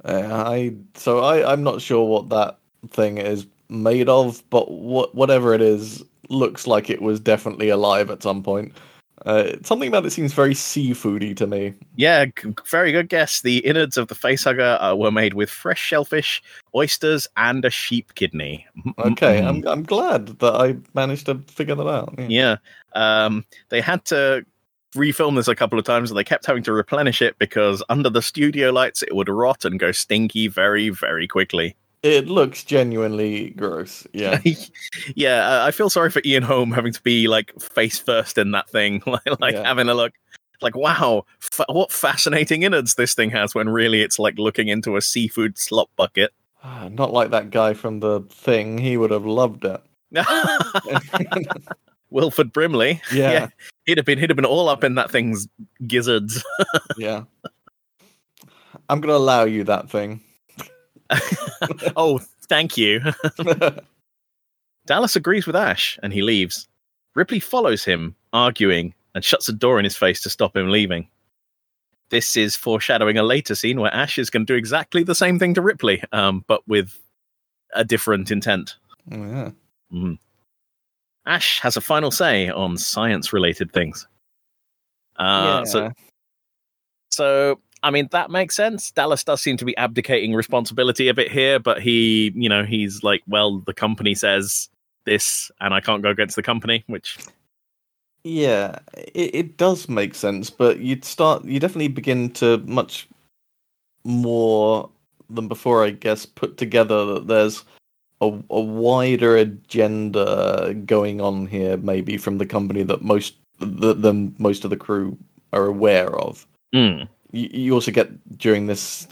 [0.04, 2.58] Uh, I so I I'm not sure what that
[2.88, 8.10] thing is made of, but what whatever it is looks like it was definitely alive
[8.10, 8.72] at some point.
[9.24, 11.74] Uh, something about it seems very seafoody to me.
[11.96, 13.42] Yeah, g- very good guess.
[13.42, 16.42] The innards of the facehugger uh, were made with fresh shellfish,
[16.74, 18.66] oysters, and a sheep kidney.
[18.98, 19.42] Okay.
[19.42, 22.14] I'm I'm glad that I managed to figure that out.
[22.18, 22.26] Yeah.
[22.28, 22.56] Yeah.
[23.26, 24.44] Um, they had to
[24.94, 28.10] refilm this a couple of times and they kept having to replenish it because under
[28.10, 31.76] the studio lights it would rot and go stinky very, very quickly.
[32.02, 34.06] It looks genuinely gross.
[34.12, 34.40] Yeah.
[35.14, 38.50] yeah, uh, I feel sorry for Ian Holm having to be like face first in
[38.52, 39.64] that thing, like, like Yeah.
[39.66, 40.12] having a look.
[40.60, 44.96] Like, wow, fa- what fascinating innards this thing has when really it's like looking into
[44.96, 46.32] a seafood slop bucket.
[46.90, 48.78] Not like that guy from the thing.
[48.78, 49.80] He would have loved it.
[52.10, 53.00] Wilford Brimley.
[53.12, 53.48] Yeah.
[53.86, 55.48] He'd have been he'd have been all up in that thing's
[55.86, 56.44] gizzards.
[56.98, 57.24] Yeah.
[58.88, 60.20] I'm gonna allow you that thing.
[61.96, 63.00] oh, thank you.
[64.86, 66.68] Dallas agrees with Ash and he leaves.
[67.14, 71.08] Ripley follows him, arguing, and shuts a door in his face to stop him leaving.
[72.10, 75.38] This is foreshadowing a later scene where Ash is going to do exactly the same
[75.38, 76.98] thing to Ripley, um, but with
[77.74, 78.76] a different intent.
[79.10, 79.50] yeah.
[79.92, 80.18] Mhm.
[81.26, 84.06] Ash has a final say on science related things.
[85.16, 85.90] Uh, So
[87.10, 88.90] So, I mean, that makes sense.
[88.90, 93.02] Dallas does seem to be abdicating responsibility a bit here, but he, you know, he's
[93.02, 94.68] like, well, the company says
[95.04, 97.18] this, and I can't go against the company, which,
[98.24, 103.08] Yeah, it, it does make sense, but you'd start, you definitely begin to much
[104.04, 104.88] more
[105.28, 107.64] than before, I guess, put together that there's
[108.20, 114.34] a, a wider agenda going on here, maybe from the company that most the, than
[114.38, 115.16] most of the crew
[115.52, 116.46] are aware of.
[116.74, 119.08] Mm, You, you also get during this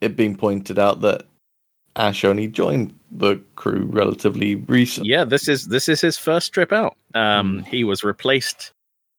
[0.00, 1.26] it being pointed out that
[1.96, 5.10] Ash only joined the crew relatively recently.
[5.10, 6.96] yeah, this is this is his first trip out.
[7.14, 8.72] Um, he was replaced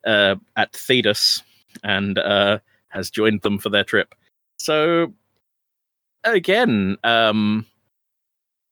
[0.06, 1.42] uh, at Thedus
[1.84, 4.14] and uh, has joined them for their trip.
[4.60, 5.14] So,
[6.24, 7.66] again, um,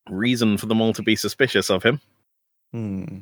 [0.10, 2.02] reason for them all to be suspicious of him.
[2.72, 3.20] Hmm.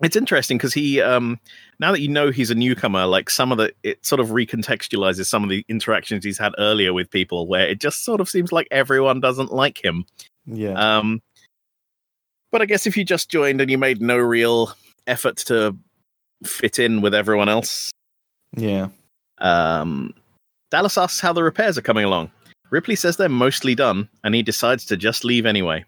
[0.00, 1.40] It's interesting because he, um,
[1.80, 5.26] now that you know he's a newcomer, like some of the, it sort of recontextualizes
[5.26, 8.52] some of the interactions he's had earlier with people, where it just sort of seems
[8.52, 10.04] like everyone doesn't like him.
[10.46, 10.74] Yeah.
[10.74, 11.20] Um,
[12.52, 14.72] but I guess if you just joined and you made no real
[15.08, 15.76] effort to
[16.44, 17.90] fit in with everyone else,
[18.56, 18.88] yeah.
[19.38, 20.14] um,
[20.70, 22.30] Dallas asks how the repairs are coming along.
[22.70, 25.84] Ripley says they're mostly done, and he decides to just leave anyway.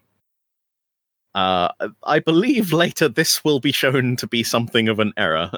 [1.33, 1.69] Uh,
[2.03, 5.51] I believe later this will be shown to be something of an error.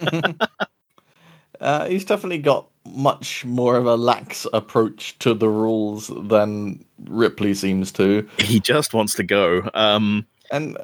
[1.60, 7.54] uh, he's definitely got much more of a lax approach to the rules than Ripley
[7.54, 8.28] seems to.
[8.38, 9.68] he just wants to go.
[9.74, 10.76] Um, and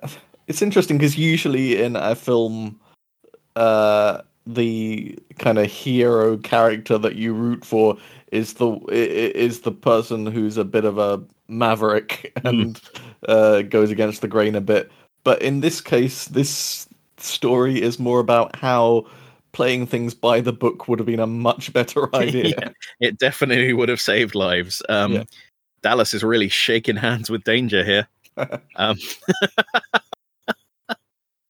[0.47, 2.79] it's interesting because usually in a film,
[3.57, 7.97] uh, the kind of hero character that you root for
[8.33, 12.81] is the is the person who's a bit of a maverick and
[13.27, 14.91] uh, goes against the grain a bit.
[15.25, 16.87] But in this case, this
[17.17, 19.07] story is more about how
[19.53, 22.55] playing things by the book would have been a much better idea.
[22.59, 22.71] Yeah,
[23.01, 24.83] it definitely would have saved lives.
[24.89, 25.25] Um, Yeah.
[25.83, 28.07] Dallas is really shaking hands with danger here.
[28.77, 28.97] Um,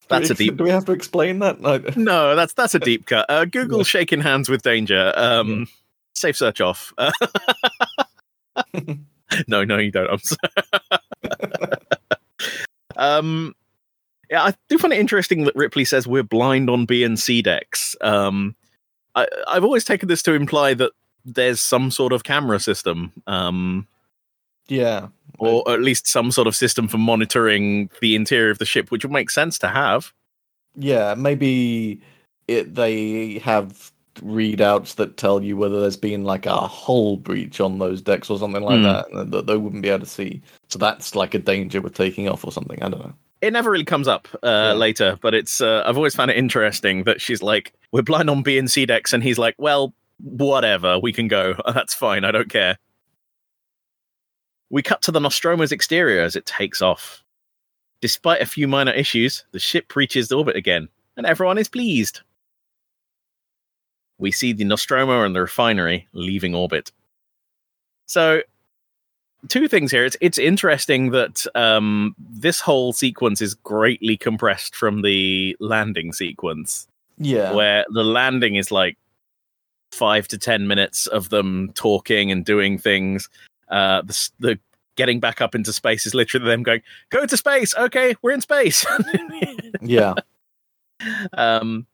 [0.09, 0.57] that's a deep.
[0.57, 1.61] Do we have to explain that?
[1.61, 1.82] No.
[1.96, 3.26] No, that's that's a deep cut.
[3.28, 3.84] Uh, Google Yeah.
[3.84, 5.12] shaking hands with danger.
[5.14, 5.68] Um,
[6.14, 6.94] Safe search off.
[9.46, 10.08] No, no, you don't.
[10.10, 11.68] I'm
[12.96, 13.54] um,
[14.30, 17.42] yeah, I do find it interesting that Ripley says we're blind on B and C
[17.42, 17.96] decks.
[18.00, 18.54] Um,
[19.14, 20.92] I, I've always taken this to imply that
[21.24, 23.86] there's some sort of camera system, um,
[24.68, 25.08] Yeah.
[25.38, 29.04] or at least some sort of system for monitoring the interior of the ship, which
[29.04, 30.12] would make sense to have.
[30.74, 32.00] Yeah, maybe
[32.46, 37.78] it they have readouts that tell you whether there's been like a hull breach on
[37.78, 38.82] those decks or something like Hmm.
[39.14, 40.42] that that they wouldn't be able to see.
[40.68, 42.82] So that's like a danger with taking off or something.
[42.82, 43.14] I don't know.
[43.40, 44.72] It never really comes up uh, Yeah.
[44.72, 48.42] later, but it's uh, I've always found it interesting that she's like, "We're blind on
[48.42, 51.54] B and C decks," and he's like, "Well, whatever, we can go.
[51.74, 52.24] That's fine.
[52.24, 52.78] I don't care."
[54.70, 57.22] We cut to the Nostromo's exterior as it takes off.
[58.00, 62.20] Despite a few minor issues, the ship reaches orbit again, and everyone is pleased.
[64.18, 66.90] We see the Nostromo and the refinery leaving orbit.
[68.06, 68.42] So,
[69.48, 70.04] two things here.
[70.04, 76.88] It's it's interesting that um, this whole sequence is greatly compressed from the landing sequence,
[77.18, 77.52] Yeah.
[77.52, 78.96] where the landing is like
[79.92, 83.28] five to ten minutes of them talking and doing things.
[83.68, 84.58] Uh, the, the
[84.96, 88.40] getting back up into space is literally them going, "Go to space, okay, we're in
[88.40, 88.84] space."
[89.80, 90.14] yeah.
[91.34, 91.86] um,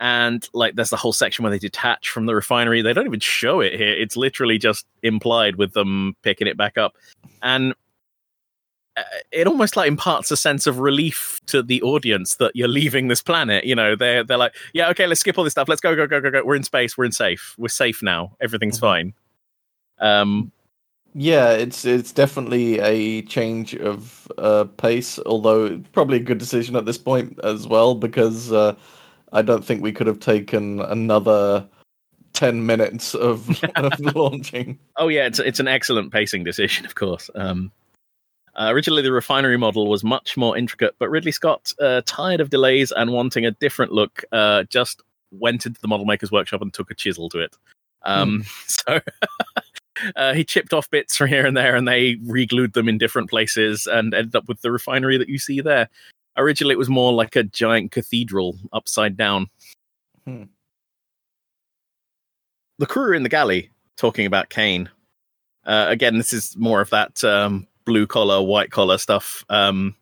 [0.00, 2.82] and like there's the whole section where they detach from the refinery.
[2.82, 3.92] They don't even show it here.
[3.92, 6.94] It's literally just implied with them picking it back up,
[7.42, 7.74] and
[8.96, 13.08] uh, it almost like imparts a sense of relief to the audience that you're leaving
[13.08, 13.64] this planet.
[13.64, 15.68] You know, they're they're like, yeah, okay, let's skip all this stuff.
[15.68, 16.42] Let's go, go, go, go, go.
[16.44, 16.98] We're in space.
[16.98, 17.54] We're in safe.
[17.58, 18.36] We're safe now.
[18.40, 18.80] Everything's Mhm.
[18.80, 19.14] fine.
[20.00, 20.50] Um,
[21.14, 26.84] Yeah, it's it's definitely a change of uh, pace, although probably a good decision at
[26.86, 28.74] this point as well because uh,
[29.32, 31.66] I don't think we could have taken another
[32.32, 34.78] ten minutes of, of launching.
[34.96, 37.30] Oh yeah, it's it's an excellent pacing decision, of course.
[37.34, 37.72] Um,
[38.54, 42.50] uh, originally, the refinery model was much more intricate, but Ridley Scott, uh, tired of
[42.50, 46.74] delays and wanting a different look, uh, just went into the model maker's workshop and
[46.74, 47.56] took a chisel to it.
[48.02, 49.00] Um, So
[50.16, 53.30] uh, he chipped off bits from here and there, and they re-glued them in different
[53.30, 55.88] places, and ended up with the refinery that you see there.
[56.40, 59.48] Originally, it was more like a giant cathedral upside down.
[60.24, 60.44] Hmm.
[62.78, 64.88] The crew are in the galley talking about Kane.
[65.64, 69.44] Uh, again, this is more of that um, blue collar, white collar stuff.
[69.50, 69.94] Um,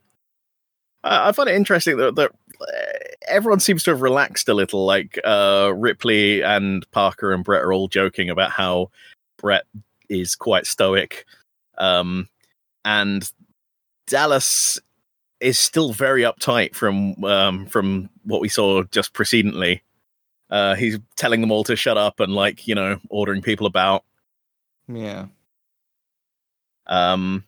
[1.03, 2.31] I, I find it interesting that, that
[2.61, 4.87] uh, everyone seems to have relaxed a little.
[4.87, 8.91] Like uh, Ripley and Parker and Brett are all joking about how
[9.39, 9.65] Brett
[10.09, 11.25] is quite stoic,
[11.79, 12.29] um,
[12.85, 13.29] and
[14.07, 14.81] Dallas
[15.41, 19.83] is still very uptight from um, from what we saw just precedently.
[20.51, 24.05] Uh, he's telling them all to shut up and like you know ordering people about.
[24.89, 25.27] Yeah.
[26.87, 27.45] Um,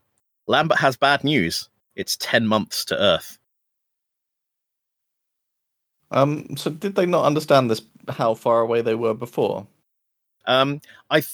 [0.46, 1.68] Lambert has bad news.
[1.96, 3.38] It's ten months to Earth.
[6.10, 6.56] Um.
[6.56, 7.82] So did they not understand this?
[8.08, 9.66] How far away they were before?
[10.46, 10.80] Um,
[11.10, 11.28] I th-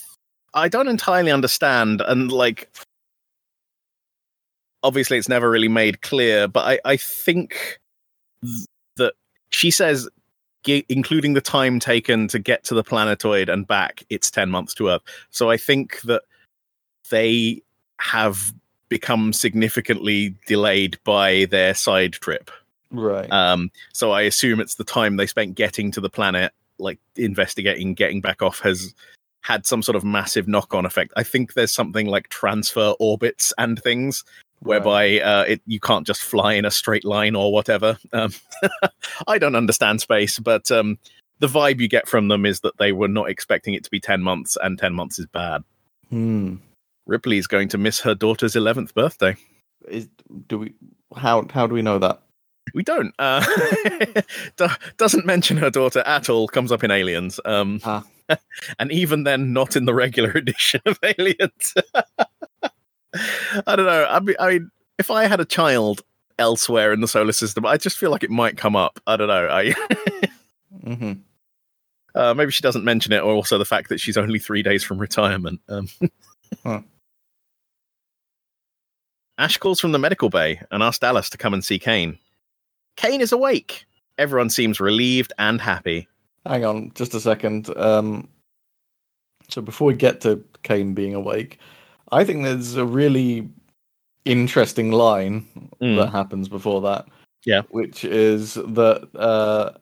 [0.54, 2.70] I don't entirely understand, and like,
[4.86, 6.48] obviously, it's never really made clear.
[6.48, 7.80] But I I think
[8.42, 8.66] th-
[8.96, 9.14] that
[9.50, 10.08] she says,
[10.64, 14.74] gi- including the time taken to get to the planetoid and back, it's ten months
[14.74, 15.02] to Earth.
[15.30, 16.22] So I think that
[17.10, 17.62] they
[17.98, 18.52] have
[18.88, 22.50] become significantly delayed by their side trip.
[22.92, 23.30] Right.
[23.32, 27.94] Um, so I assume it's the time they spent getting to the planet, like investigating,
[27.94, 28.94] getting back off, has
[29.40, 31.12] had some sort of massive knock-on effect.
[31.16, 34.24] I think there's something like transfer orbits and things
[34.60, 37.98] whereby uh, it, you can't just fly in a straight line or whatever.
[38.12, 38.32] Um,
[39.26, 40.98] I don't understand space, but um,
[41.38, 44.00] the vibe you get from them is that they were not expecting it to be
[44.00, 45.62] 10 months, and 10 months is bad.
[46.10, 46.56] Hmm.
[47.06, 49.36] Ripley's going to miss her daughter's 11th birthday.
[49.88, 50.08] Is
[50.48, 50.74] do we
[51.16, 52.20] how how do we know that?
[52.74, 53.14] We don't.
[53.18, 53.44] Uh,
[54.96, 56.48] doesn't mention her daughter at all.
[56.48, 57.38] Comes up in Aliens.
[57.44, 58.04] Um, Ah.
[58.78, 61.74] and even then, not in the regular edition of Aliens.
[63.66, 64.06] I don't know.
[64.08, 66.02] I mean, I mean, if I had a child
[66.38, 69.00] elsewhere in the solar system, I just feel like it might come up.
[69.06, 69.48] I don't know.
[69.50, 69.72] I
[70.84, 71.12] hmm
[72.14, 74.82] uh, maybe she doesn't mention it, or also the fact that she's only three days
[74.82, 75.60] from retirement.
[75.68, 75.86] Um,
[76.62, 76.80] Huh.
[79.38, 82.18] Ash calls from the medical bay and asks Dallas to come and see Kane.
[82.96, 83.84] Kane is awake.
[84.16, 86.08] Everyone seems relieved and happy.
[86.46, 87.76] Hang on, just a second.
[87.76, 88.28] Um,
[89.48, 91.58] so before we get to Kane being awake,
[92.12, 93.48] I think there's a really
[94.24, 95.46] interesting line
[95.80, 95.96] Mm.
[95.96, 97.06] that happens before that.
[97.44, 97.62] Yeah.
[97.70, 99.72] which is that uh,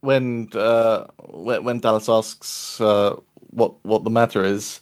[0.00, 3.16] when uh, when Dallas asks uh,
[3.50, 4.80] what what the matter is,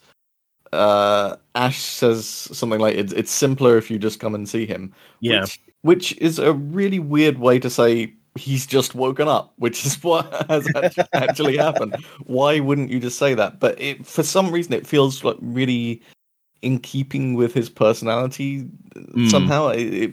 [0.72, 4.92] uh, Ash says something like it's it's simpler if you just come and see him.
[5.20, 5.40] Yeah.
[5.40, 9.94] which, which is a really weird way to say he's just woken up, which is
[10.02, 11.96] what has act- actually happened.
[12.24, 13.60] Why wouldn't you just say that?
[13.60, 16.02] But it, for some reason, it feels like really
[16.62, 19.28] in keeping with his personality Mm.
[19.28, 19.68] somehow.
[19.70, 20.12] It, it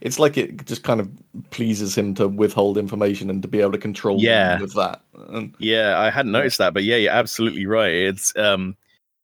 [0.00, 1.08] it's like it just kind of
[1.50, 4.60] pleases him to withhold information and to be able to control Yeah.
[4.60, 5.00] with that.
[5.28, 7.92] And, Yeah, I hadn't noticed that, but yeah, you're absolutely right.
[7.94, 8.76] It's um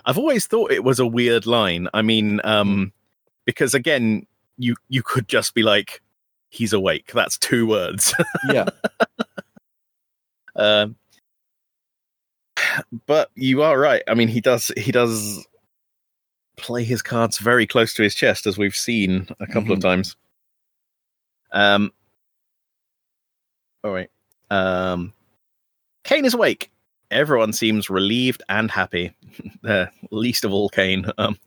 [0.06, 1.88] I've always thought it was a weird line.
[1.92, 2.92] I mean, um
[3.44, 4.24] because again,
[4.56, 6.00] you you could just be like
[6.52, 7.10] he's awake.
[7.12, 8.14] That's two words.
[8.52, 8.66] yeah,
[10.54, 10.96] Um
[13.06, 14.02] but you are right.
[14.06, 15.46] I mean, he does he does
[16.56, 20.14] play his cards very close to his chest as we've seen a couple of times.
[21.52, 21.90] Um
[23.82, 24.10] all right.
[24.50, 25.14] Um
[26.04, 26.70] Kane is awake.
[27.10, 29.14] Everyone seems relieved and happy.
[29.64, 31.06] uh, least of all Kane.
[31.18, 31.38] Um,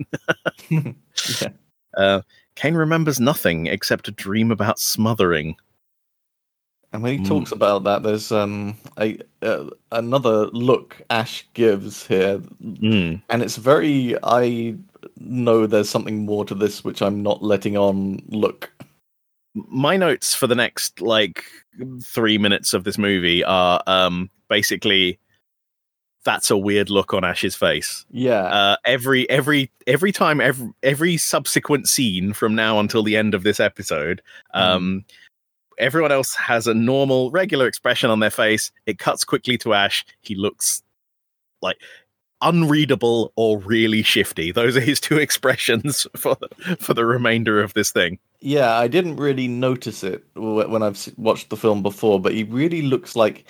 [0.69, 1.49] yeah.
[1.97, 2.21] uh,
[2.55, 5.55] Kane remembers nothing except a dream about smothering.
[6.93, 7.27] And when he Mm.
[7.27, 13.21] talks about that, there's um a uh, another look Ash gives here, Mm.
[13.29, 14.75] and it's very I
[15.17, 18.71] know there's something more to this which I'm not letting on look.
[19.55, 21.43] My notes for the next like
[22.01, 25.19] three minutes of this movie are um, basically
[26.26, 28.05] that's a weird look on Ash's face.
[28.11, 33.34] Yeah, Uh, every every every time every every subsequent scene from now until the end
[33.34, 34.21] of this episode
[34.53, 35.05] um
[35.78, 38.71] everyone else has a normal regular expression on their face.
[38.86, 40.05] It cuts quickly to ash.
[40.21, 40.82] He looks
[41.61, 41.78] like
[42.41, 44.51] unreadable or really shifty.
[44.51, 46.38] Those are his two expressions for
[46.80, 48.19] for the remainder of this thing.
[48.39, 48.73] Yeah.
[48.78, 53.15] I didn't really notice it when I've watched the film before, but he really looks
[53.15, 53.45] like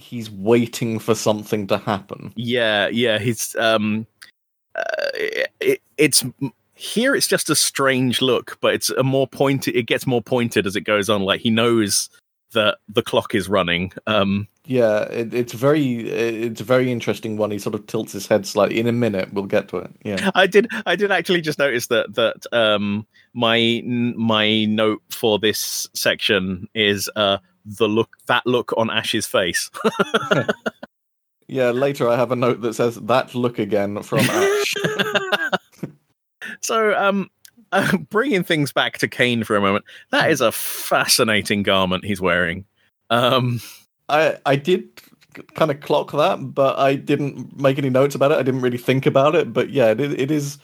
[0.00, 2.32] he's waiting for something to happen.
[2.36, 4.06] yeah yeah he's um
[4.74, 4.82] uh,
[5.60, 6.24] it, it's
[6.74, 10.66] here it's just a strange look but it's a more pointed it gets more pointed
[10.66, 12.08] as it goes on like he knows
[12.52, 17.50] that the clock is running um Yeah, it, it's very it's a very interesting one.
[17.50, 18.78] He sort of tilts his head slightly.
[18.78, 19.90] In a minute, we'll get to it.
[20.04, 20.30] Yeah.
[20.34, 23.82] i did i did actually just notice that that um my
[24.16, 29.70] my note for this section is uh the look that look on ash's face
[31.48, 34.74] Yeah, later I have a note that says that look again from Ash.
[36.60, 37.28] so um
[37.72, 42.20] uh, bringing things back to kane for a moment that is a fascinating garment he's
[42.20, 42.64] wearing
[43.10, 43.60] um
[44.08, 45.02] I I did
[45.54, 48.38] kind of clock that, but I didn't make any notes about it.
[48.38, 50.58] I didn't really think about it, but yeah, it, it is.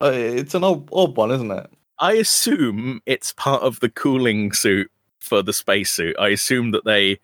[0.00, 1.70] Uh, it's an odd, odd one, isn't it?
[1.98, 4.90] I assume it's part of the cooling suit
[5.20, 6.16] for the spacesuit.
[6.18, 7.18] I assume that they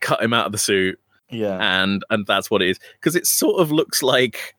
[0.00, 0.98] cut him out of the suit
[1.30, 1.58] Yeah.
[1.60, 4.54] and and that's what it is because it sort of looks like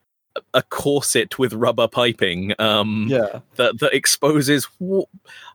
[0.53, 3.39] a corset with rubber piping um Yeah.
[3.55, 4.67] that that exposes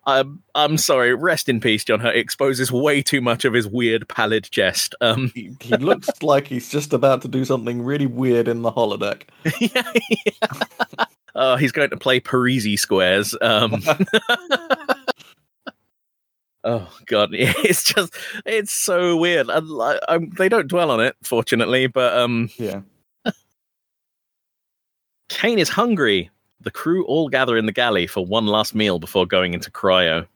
[0.07, 4.09] I'm I'm sorry rest in peace John Hurt exposes way too much of his weird
[4.09, 8.49] pallid chest um He, he looks like he's just about to do something really weird
[8.49, 9.23] in the holodeck.
[9.61, 9.93] yeah,
[10.27, 11.05] yeah.
[11.37, 13.35] Uh, he's going to play Parrises squares.
[13.43, 13.83] Um,
[16.65, 19.49] oh god, it's just it's so weird.
[19.51, 22.81] I, I, I'm- they don't dwell on it, fortunately, but um, Yeah.
[25.29, 26.31] Kane is hungry.
[26.61, 30.27] the crew all gather in the galley for one last meal before going into cryo.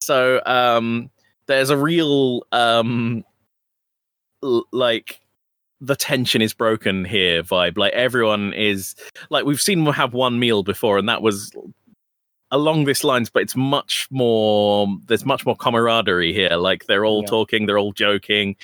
[0.00, 1.10] So um,
[1.46, 3.24] there's a real um,
[4.42, 5.20] l- like
[5.80, 7.76] the tension is broken here vibe.
[7.76, 8.94] Like everyone is
[9.30, 11.52] like we've seen them have one meal before, and that was
[12.52, 14.86] along this lines, but it's much more.
[15.06, 16.50] There's much more camaraderie here.
[16.56, 17.30] Like they're all Yeah.
[17.30, 18.54] talking, they're all joking.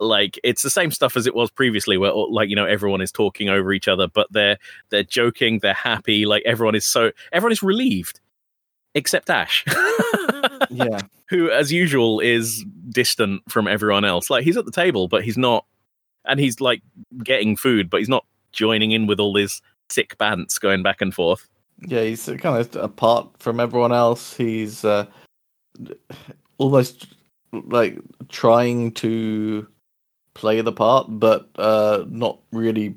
[0.00, 3.00] Like it's the same stuff as it was previously, where oh, like you know everyone
[3.00, 4.58] is talking over each other, but they're
[4.90, 6.26] they're joking, they're happy.
[6.26, 8.20] Like everyone is so everyone is relieved,
[8.94, 9.64] except Ash.
[10.70, 11.00] Yeah.
[11.30, 14.28] who, as usual, is distant from everyone else.
[14.30, 15.64] Like he's at the table, but he's not,
[16.26, 16.82] and he's like
[17.24, 21.14] getting food, but he's not joining in with all this sick bants going back and
[21.14, 21.48] forth.
[21.86, 24.36] Yeah, he's kind of apart from everyone else.
[24.36, 25.06] He's uh,
[26.58, 27.14] almost
[27.52, 27.98] like
[28.28, 29.66] trying to
[30.34, 32.96] play the part, but uh, not really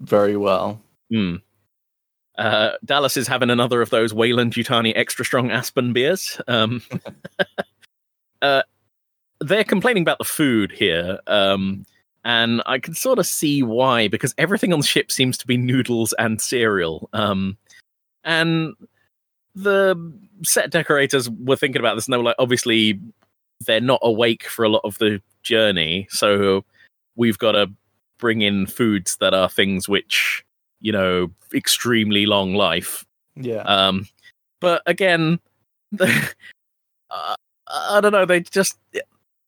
[0.00, 0.80] very well.
[1.10, 1.36] Hmm.
[2.38, 6.40] Uh, Dallas is having another of those Weyland Yutani extra strong Aspen beers.
[6.46, 6.82] Um,
[8.42, 8.62] uh,
[9.40, 11.86] they're complaining about the food here, um,
[12.24, 15.56] and I can sort of see why because everything on the ship seems to be
[15.56, 17.08] noodles and cereal.
[17.12, 17.56] Um,
[18.26, 18.74] and
[19.54, 19.96] the
[20.42, 23.00] set decorators were thinking about this, and they were like, obviously,
[23.64, 26.64] they're not awake for a lot of the journey, so
[27.16, 27.68] we've got to
[28.18, 30.44] bring in foods that are things which
[30.80, 33.06] you know extremely long life.
[33.34, 34.06] Yeah, um
[34.60, 35.38] but again
[35.92, 36.06] the,
[37.10, 37.36] uh,
[37.68, 38.26] i don't know.
[38.26, 38.78] They just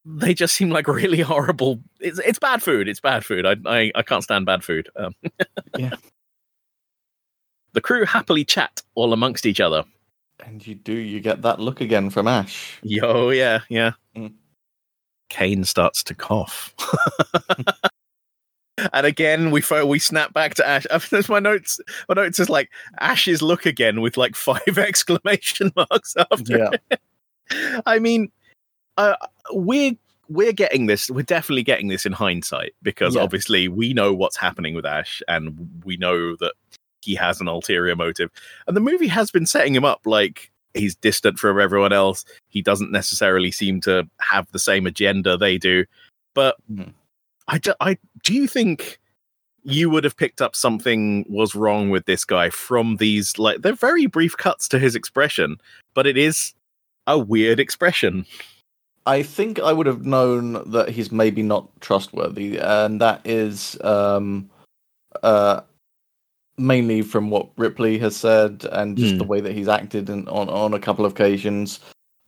[0.05, 1.81] they just seem like really horrible.
[2.01, 2.89] It's it's bad food.
[2.89, 3.47] It's bad food.
[3.47, 4.89] I i, I can't stand bad food.
[4.97, 5.15] Um,
[5.79, 5.97] Yeah.
[7.73, 9.85] The crew happily chat all amongst each other
[10.47, 12.79] and you do you get that look again from Ash.
[12.83, 14.33] yo yeah yeah Mm.
[15.29, 16.75] kane starts to cough
[18.93, 20.87] And again, we fo- we snap back to Ash.
[21.11, 21.81] There's my notes.
[22.09, 26.59] My notes is like Ash's look again with like five exclamation marks after.
[26.59, 27.83] Yeah, it.
[27.87, 28.31] I mean,
[28.97, 29.17] uh,
[29.53, 29.95] we're
[30.29, 31.11] we're getting this.
[31.11, 33.23] We're definitely getting this in hindsight because Yeah.
[33.23, 36.53] obviously we know what's happening with Ash, and we know that
[37.09, 38.31] he has an ulterior motive.
[38.67, 42.27] And the movie has been setting him up like he's distant from everyone else.
[42.49, 45.87] He doesn't necessarily seem to have the same agenda they do.
[46.35, 46.93] But Mhm.
[47.49, 48.99] I, do, I do you think
[49.65, 53.73] you would have picked up something was wrong with this guy from these like they're
[53.73, 55.57] very brief cuts to his expression,
[55.95, 56.53] but it is
[57.07, 58.27] a weird expression.
[59.07, 64.51] I think I would have known that he's maybe not trustworthy, and that is um,
[65.23, 65.63] uh,
[66.59, 69.19] mainly from what Ripley has said and just Hmm.
[69.19, 71.81] the way that he's acted in, on on a couple of occasions.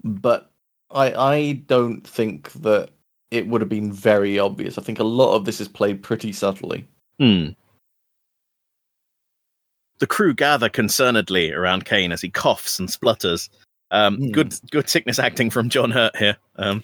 [0.05, 0.51] But
[0.91, 2.91] I I don't think that
[3.31, 4.77] it would have been very obvious.
[4.79, 6.87] I think a lot of this is played pretty subtly.
[7.19, 7.49] Hmm.
[9.99, 13.51] The crew gather concernedly around Kane as he coughs and splutters.
[13.91, 14.31] Um, Hmm.
[14.31, 16.37] Good, good sickness acting from John Hurt here.
[16.57, 16.83] Um,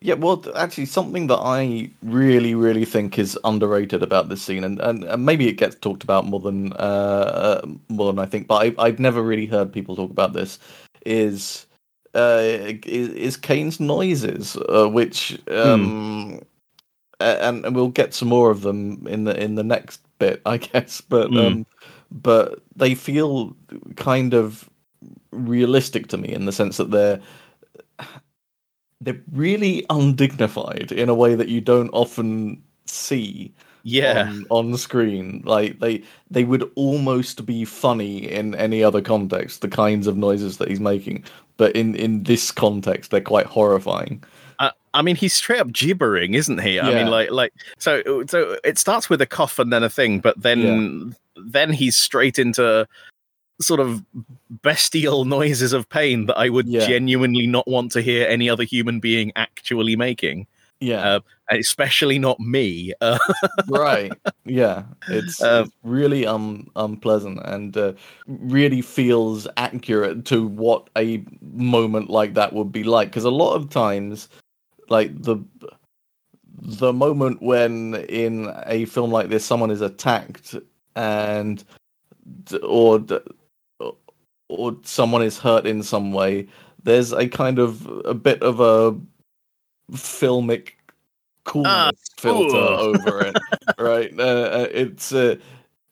[0.00, 4.78] Yeah, well, actually, something that I really, really think is underrated about this scene, and,
[4.80, 8.64] and, and maybe it gets talked about more than uh, more than I think, but
[8.78, 10.60] I, I've never really heard people talk about this.
[11.04, 11.66] Is
[12.14, 12.38] uh,
[12.86, 16.40] is, is Kane's noises, uh, which um,
[17.20, 20.42] a- and, and we'll get some more of them in the in the next bit,
[20.46, 21.00] I guess.
[21.00, 21.38] But Hmm.
[21.38, 21.66] um,
[22.12, 23.56] but they feel
[23.96, 24.68] kind of
[25.32, 27.20] realistic to me in the sense that they're
[29.00, 33.52] they're really undignified in a way that you don't often see
[33.84, 35.42] yeah, on, on screen.
[35.44, 40.58] Like they they would almost be funny in any other context, the kinds of noises
[40.58, 41.24] that he's making.
[41.56, 44.22] But in in this context, they're quite horrifying.
[44.58, 46.80] I, I mean, he's straight up gibbering, isn't he?
[46.80, 46.96] I Yeah.
[46.96, 48.24] mean, like, like so.
[48.26, 52.38] So it starts with a cough and then a thing, but then then he's straight
[52.38, 52.86] into
[53.60, 54.04] sort of
[54.62, 56.86] bestial noises of pain that I would Yeah.
[56.86, 60.46] genuinely not want to hear any other human being actually making,
[60.80, 62.92] Yeah, Uh, especially not me.
[63.00, 63.18] Uh,
[63.68, 64.12] right.
[64.44, 67.92] Yeah, it's, Um, it's really um unpleasant and uh,
[68.26, 73.08] really feels accurate to what a moment like that would be like.
[73.08, 74.28] Because a lot of times,
[74.88, 75.36] like the
[76.62, 80.54] the moment when in a film like this someone is attacked
[80.96, 81.64] and
[82.62, 82.98] or
[84.48, 86.46] or someone is hurt in some way
[86.82, 88.98] there's a kind of a bit of a
[89.92, 90.70] filmic
[91.44, 92.58] coolness Ah, filter ooh.
[92.98, 93.36] over it
[93.78, 95.36] right uh, uh, it's uh,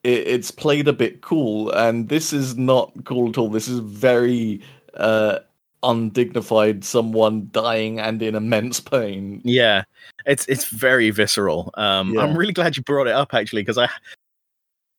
[0.05, 3.79] it, it's played a bit cool and this is not cool at all this is
[3.81, 4.61] very
[4.95, 5.39] uh
[5.83, 9.85] undignified someone dying and in immense pain yeah,
[10.25, 11.71] it's it's very visceral.
[11.75, 12.23] Um, Yeah.
[12.23, 13.89] I'm really glad you brought it up actually because I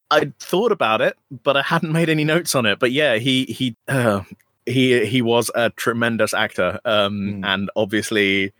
[0.10, 2.80] I thought about it, but I hadn't made any notes on it.
[2.80, 4.22] But yeah, he he uh,
[4.66, 7.45] he he was a tremendous actor, um, Mm.
[7.45, 8.53] and obviously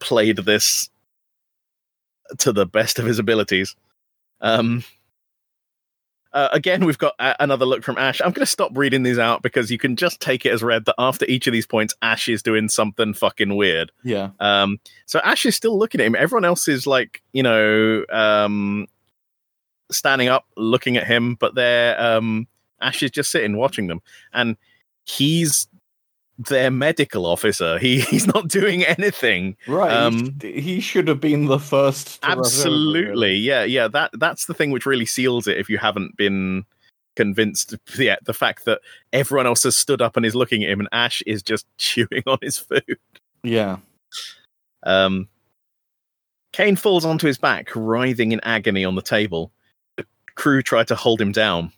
[0.00, 0.90] played this
[2.38, 3.74] to the best of his abilities.
[4.42, 4.84] Um,
[6.34, 8.20] uh, again, we've got a- another look from Ash.
[8.20, 10.84] I'm going to stop reading these out because you can just take it as read
[10.84, 13.90] that after each of these points, Ash is doing something fucking weird.
[14.04, 14.30] Yeah.
[14.38, 16.14] Um, so Ash is still looking at him.
[16.14, 18.86] Everyone else is like, you know, um,
[19.90, 22.46] standing up, looking at him, but they're um,
[22.80, 24.00] Ash is just sitting watching them,
[24.32, 24.56] and
[25.04, 25.68] he's
[26.38, 27.78] their medical officer.
[27.78, 29.56] He he's not doing anything.
[29.66, 29.92] Right.
[29.92, 32.18] Um, he, should have been the first.
[32.22, 33.88] Absolutely, yeah, yeah.
[33.88, 35.58] That that's the thing which really seals it.
[35.58, 36.64] If you haven't been
[37.16, 38.80] convinced yet, the fact that
[39.12, 42.22] everyone else has stood up and is looking at him, and Ash is just chewing
[42.26, 42.98] on his food.
[43.42, 43.78] Yeah.
[44.84, 45.28] Um,
[46.52, 49.52] Kane falls onto his back, writhing in agony on the table.
[50.38, 51.72] Crew try to hold him down.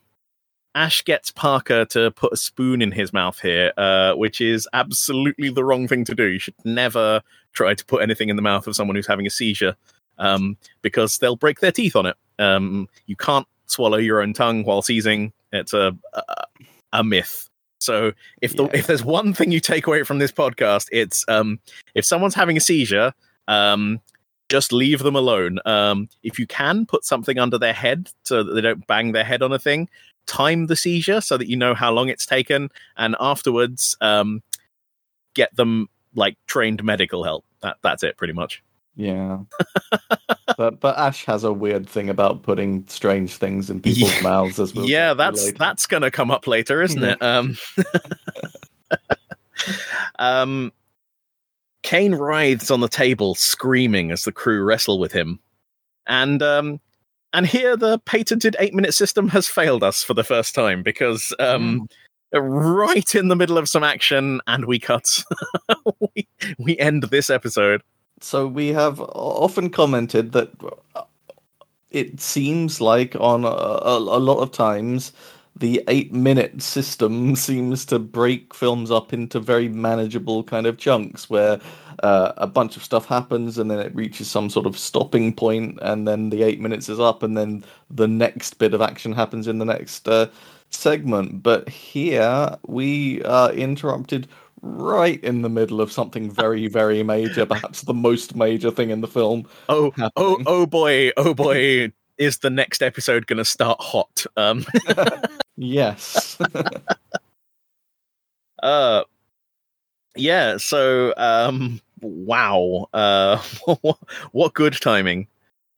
[0.75, 5.49] Ash gets Parker to put a spoon in his mouth here, uh, which is absolutely
[5.49, 6.27] the wrong thing to do.
[6.27, 7.23] You should never
[7.55, 9.75] try to put anything in the mouth of someone who's having a seizure,
[10.19, 12.17] um, because they'll break their teeth on it.
[12.39, 15.33] Um, you can't swallow your own tongue while seizing.
[15.53, 16.23] It's a a,
[16.93, 17.49] a myth.
[17.81, 18.71] So if the Yeah.
[18.75, 21.59] if there's one thing you take away from this podcast, it's um,
[21.95, 23.13] if someone's having a seizure,
[23.49, 24.01] um,
[24.51, 25.59] just leave them alone.
[25.65, 29.25] Um, if you can, put something under their head so that they don't bang their
[29.25, 29.89] head on a thing.
[30.27, 34.43] Time the seizure so that you know how long it's taken, and afterwards, um,
[35.35, 37.45] get them like trained medical help.
[37.63, 38.63] That that's it, pretty much.
[38.97, 39.39] Yeah.
[40.59, 44.21] but but Ash has a weird thing about putting strange things in people's Yeah.
[44.23, 44.85] mouths as well.
[44.87, 47.23] yeah, that's that's gonna come up later, isn't it?
[47.23, 47.57] Um,
[50.19, 50.73] um,
[51.91, 55.41] Kane writhes on the table, screaming as the crew wrestle with him,
[56.07, 56.79] and um,
[57.33, 61.89] and here the patented eight-minute system has failed us for the first time because um,
[62.33, 65.25] right in the middle of some action, and we cut.
[66.15, 66.29] we
[66.61, 67.83] we end this episode.
[68.21, 70.53] So we have often commented that
[71.91, 75.11] it seems like on a, a, a lot of times
[75.57, 81.29] the eight minute system seems to break films up into very manageable kind of chunks
[81.31, 81.61] where
[82.03, 85.79] uh, a bunch of stuff happens and then it reaches some sort of stopping point
[85.83, 89.47] and then the eight minutes is up and then the next bit of action happens
[89.49, 90.27] in the next uh,
[90.71, 94.29] segment but here we are interrupted
[94.63, 99.01] right in the middle of something very very major perhaps the most major thing in
[99.01, 101.93] the film Oh, oh, oh boy, oh boy.
[102.21, 104.27] Is the next episode going to start hot?
[104.37, 104.67] Um,
[105.57, 106.39] yes
[108.63, 109.05] uh,
[110.17, 110.57] yeah.
[110.59, 112.89] So, um, wow.
[112.93, 113.43] Uh,
[114.33, 115.27] what good timing.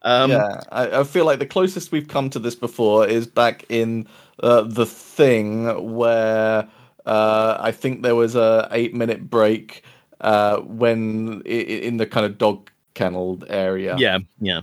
[0.02, 3.64] Um, yeah, I, I feel like the closest we've come to this before is back
[3.68, 4.08] in
[4.42, 6.68] uh, the thing where
[7.06, 9.84] uh, I think there was a eight minute break
[10.20, 13.96] uh, when in the kind of dog kennel area.
[13.96, 14.62] yeah, yeah.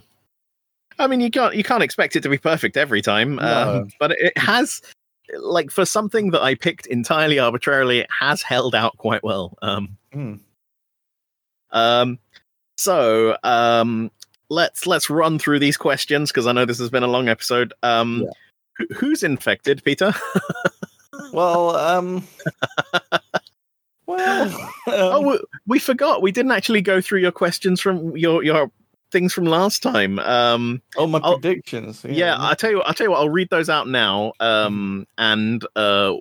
[0.99, 3.79] I mean, you can't you can't expect it to be perfect every time, No.
[3.81, 4.81] um, but it has
[5.37, 9.57] like for something that I picked entirely arbitrarily, it has held out quite well.
[9.61, 10.33] Um, Hmm.
[11.71, 12.17] Um,
[12.77, 14.09] so um,
[14.49, 17.73] let's let's run through these questions because I know this has been a long episode.
[17.83, 18.25] Um,
[18.79, 18.85] Yeah.
[18.95, 20.13] who's infected, Peter?
[21.33, 22.25] Well, um,
[24.07, 26.21] well, um, oh, we, we forgot.
[26.23, 28.71] We didn't actually go through your questions from your your
[29.11, 30.19] things from last time.
[30.19, 32.03] Um, oh, my I'll- predictions.
[32.07, 33.19] yeah, I tell you, I tell you what.
[33.19, 34.33] I'll read those out now.
[34.39, 36.15] Um, and uh,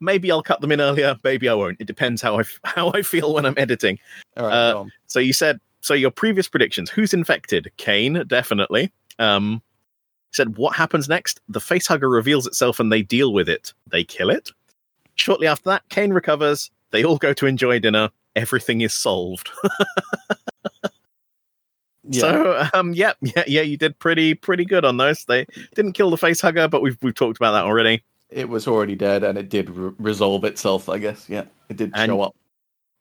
[0.00, 1.16] maybe I'll cut them in earlier.
[1.24, 1.76] Maybe I won't.
[1.80, 3.98] It depends how I f- how I feel when I'm editing.
[4.36, 4.84] All right, uh.
[5.06, 6.90] So you said so your previous predictions.
[6.90, 7.70] Who's infected?
[7.76, 8.92] Kane, definitely.
[9.18, 9.62] Um
[10.32, 11.40] said what happens next?
[11.48, 13.72] The facehugger reveals itself and they deal with it.
[13.90, 14.50] They kill it.
[15.16, 16.70] Shortly after that, Kane recovers.
[16.92, 18.10] They all go to enjoy dinner.
[18.36, 19.50] Everything is solved.
[22.10, 22.20] yeah.
[22.20, 25.24] So um yeah, yeah, yeah, you did pretty pretty good on those.
[25.24, 28.02] They didn't kill the face hugger, but we've we've talked about that already.
[28.30, 30.88] it was already dead, and it did re- resolve itself.
[30.88, 31.28] I guess.
[31.28, 32.36] Yeah, it did And- show up.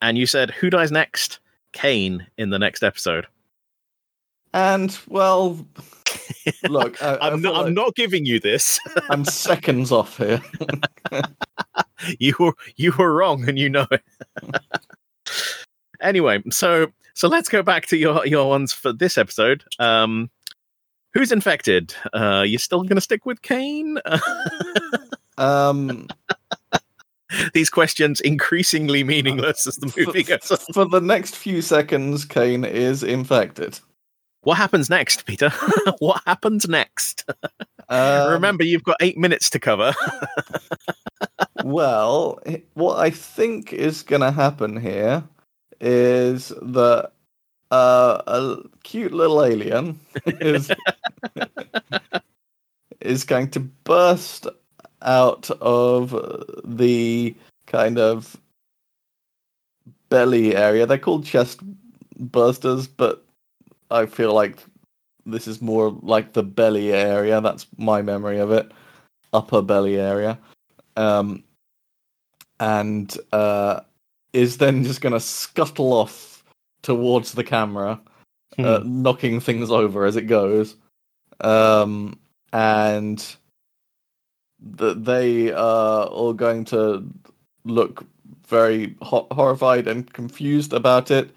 [0.01, 1.39] And you said who dies next?
[1.73, 3.27] Kane in the next episode.
[4.53, 5.63] And well,
[6.69, 8.79] look, I, feel not I'm not giving you this.
[9.09, 10.41] I'm seconds off here.
[12.17, 14.01] you were you were wrong and you know it.
[16.01, 19.63] Anyway, so so let's go back to your your ones for this episode.
[19.79, 20.29] Um
[21.13, 21.93] who's infected?
[22.13, 23.97] Uh you still going to stick with Kane?
[25.39, 26.07] Um,
[27.53, 30.57] These questions increasingly meaningless as the movie goes on.
[30.73, 33.79] for the next few seconds, Kane is infected.
[34.41, 35.49] What happens next, Peter?
[35.99, 37.29] what happens next?
[37.87, 39.93] Um, Remember, you've got eight minutes to cover.
[41.63, 42.39] well,
[42.73, 45.23] what I think is going to happen here
[45.81, 47.11] is that
[47.71, 50.71] uh, a cute little alien is
[53.01, 54.47] is going to burst
[55.01, 56.11] out of
[56.65, 57.35] the
[57.67, 58.35] kind of
[60.09, 60.85] belly area.
[60.85, 61.61] They're called chest
[62.19, 63.23] bursters, but
[63.91, 64.57] I feel like
[65.25, 67.39] this is more like the belly area.
[67.41, 68.71] That's my memory of it.
[69.31, 70.39] Upper belly area.
[70.97, 71.43] Um,
[72.59, 73.81] and uh,
[74.33, 76.43] is then just going to scuttle off
[76.81, 77.99] towards the camera,
[78.57, 80.75] uh, knocking things over as it goes.
[81.41, 82.19] Um,
[82.51, 83.17] and
[84.77, 87.05] th- they are all going to
[87.65, 88.05] look
[88.47, 91.35] very ho- horrified and confused about it.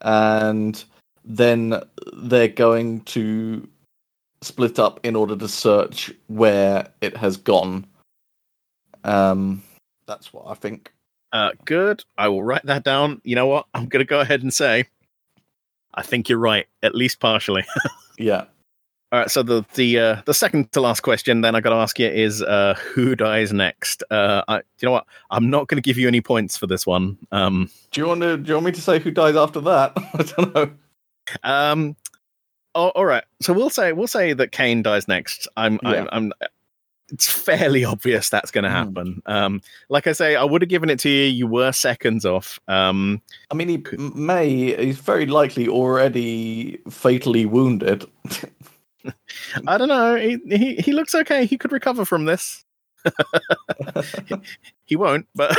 [0.00, 0.82] And
[1.24, 1.80] then
[2.12, 3.66] they're going to
[4.42, 7.86] split up in order to search where it has gone.
[9.04, 9.62] Um,
[10.06, 10.92] that's what I think.
[11.34, 12.04] Uh, good.
[12.16, 13.20] I will write that down.
[13.24, 13.66] You know what?
[13.74, 14.86] I'm going to go ahead and say,
[15.92, 17.64] I think you're right, at least partially.
[18.16, 18.44] Yeah.
[19.10, 19.28] All right.
[19.28, 22.06] So the the uh, the second to last question, then I got to ask you
[22.06, 24.04] is uh, who dies next?
[24.08, 25.06] Uh, I, do you know what?
[25.30, 27.18] I'm not going to give you any points for this one.
[27.32, 28.36] Um, Do you want to?
[28.36, 29.92] Do you want me to say who dies after that?
[29.96, 30.70] I don't know.
[31.42, 31.96] um,
[32.76, 33.24] oh, all right.
[33.42, 35.48] So we'll say we'll say that Kane dies next.
[35.56, 36.06] I'm Yeah.
[36.12, 36.48] I'm, I'm
[37.12, 38.76] it's fairly obvious that's going to Hmm.
[38.76, 39.22] happen.
[39.26, 41.24] Um, like I say, I would have given it to you.
[41.24, 42.58] You were seconds off.
[42.68, 44.74] Um, I mean, he may.
[44.84, 48.04] He's very likely already fatally wounded.
[49.66, 50.16] I don't know.
[50.16, 51.44] He, he he looks okay.
[51.44, 52.64] He could recover from this.
[54.86, 55.56] he won't, but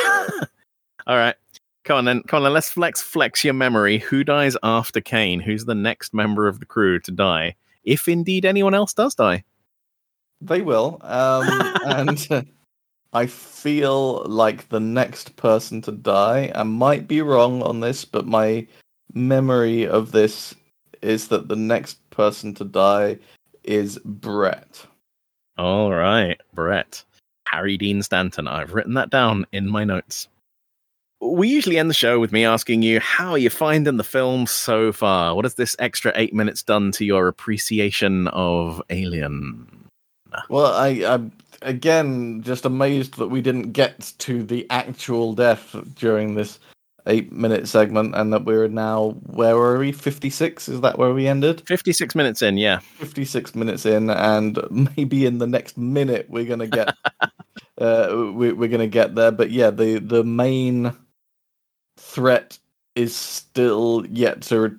[1.08, 1.36] all right.
[1.84, 2.24] Come on then.
[2.24, 2.54] Come on then.
[2.54, 4.00] Let's flex flex your memory.
[4.00, 5.40] Who dies after Kane?
[5.40, 7.56] Who's the next member of the crew to die?
[7.84, 9.44] If indeed anyone else does die.
[10.42, 11.00] They will.
[11.02, 11.48] Um,
[11.86, 12.42] and uh,
[13.14, 18.28] I feel like the next person to die, I might be wrong on this, but
[18.28, 18.68] my
[19.14, 20.54] memory of this
[21.02, 23.18] is that the next person to die
[23.64, 24.86] is Brett.
[25.58, 27.04] All right, Brett.
[27.48, 28.48] Harry Dean Stanton.
[28.48, 30.28] I've written that down in my notes.
[31.22, 34.46] We usually end the show with me asking you how are you finding the film
[34.48, 35.34] so far?
[35.34, 39.85] What has this extra eight minutes done to your appreciation of Alien?
[40.50, 41.32] Well, I, I'm
[41.62, 46.60] again just amazed that we didn't get to the actual death during this
[47.08, 49.92] eight minute segment and that we're now, where were we?
[49.92, 50.70] 56?
[50.70, 51.62] Is that where we ended?
[51.68, 52.80] 56 minutes in, yeah.
[52.80, 54.60] 56 minutes in and
[54.98, 56.96] maybe in the next minute we're gonna get
[57.78, 60.96] uh we, we're gonna get there but yeah the the main
[61.98, 62.58] threat
[62.96, 64.78] is still yet to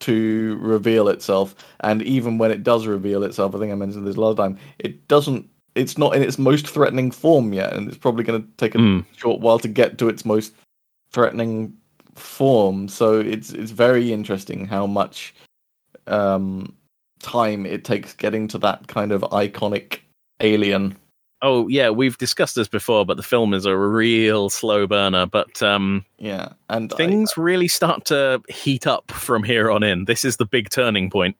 [0.00, 4.16] to reveal itself and even when it does reveal itself i think i mentioned this
[4.16, 8.24] last time it doesn't it's not in its most threatening form yet and it's probably
[8.24, 9.04] going to take a Mm.
[9.16, 10.54] short while to get to its most
[11.12, 11.72] threatening
[12.14, 15.34] form so it's it's very interesting how much
[16.06, 16.74] um
[17.20, 20.00] time it takes getting to that kind of iconic
[20.40, 20.96] alien.
[21.40, 25.24] Oh, yeah, we've discussed this before, but the film is a real slow burner.
[25.26, 30.04] But um, Yeah, and I- things really start to heat up from here on in.
[30.06, 31.36] This is the big turning point.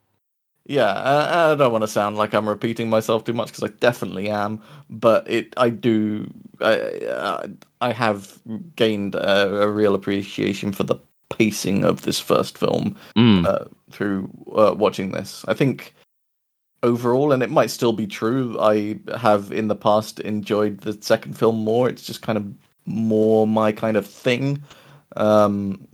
[0.66, 3.72] yeah, I, I don't want to sound like I'm repeating myself too much because I
[3.80, 6.30] definitely am, but it I do
[6.60, 6.74] I
[7.06, 7.46] uh,
[7.80, 8.38] I have
[8.76, 10.96] gained a, a real appreciation for the
[11.30, 13.46] pacing of this first film Mm.
[13.46, 15.44] uh, through uh, watching this.
[15.48, 15.94] I think
[16.82, 21.38] overall, and it might still be true, I have in the past enjoyed the second
[21.38, 21.88] film more.
[21.88, 22.46] It's just kind of
[22.86, 24.62] more my kind of thing.
[25.16, 25.86] Um,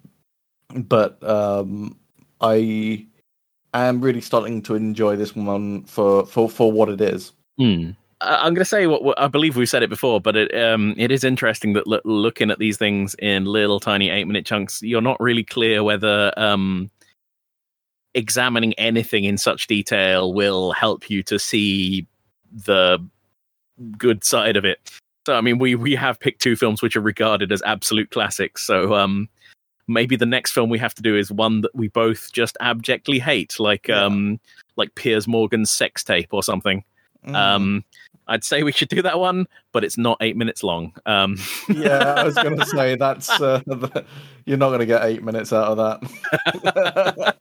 [0.75, 1.97] but um,
[2.41, 3.07] I
[3.73, 7.33] am really starting to enjoy this one for, for, for what it is.
[7.59, 7.91] Hmm.
[8.21, 10.55] I- I'm going to say what, what I believe we've said it before, but it
[10.55, 14.47] um it is interesting that loo- looking at these things in little tiny eight minute
[14.47, 16.91] chunks, you're not really clear whether um
[18.15, 22.07] examining anything in such detail will help you to see
[22.67, 23.05] the
[23.99, 24.91] good side of it.
[25.27, 28.63] So I mean, we we have picked two films which are regarded as absolute classics.
[28.63, 29.29] So um
[29.87, 33.19] maybe the next film we have to do is one that we both just abjectly
[33.19, 34.05] hate, like Yeah.
[34.05, 34.39] um
[34.77, 36.85] like Piers Morgan's sex tape or something.
[37.27, 37.35] Mm.
[37.35, 37.85] Um,
[38.27, 40.95] I'd say we should do that one, but it's not eight minutes long.
[41.07, 41.37] Um,
[41.69, 44.05] yeah, I was going to say that's uh, the,
[44.47, 47.37] you're not going to get eight minutes out of that.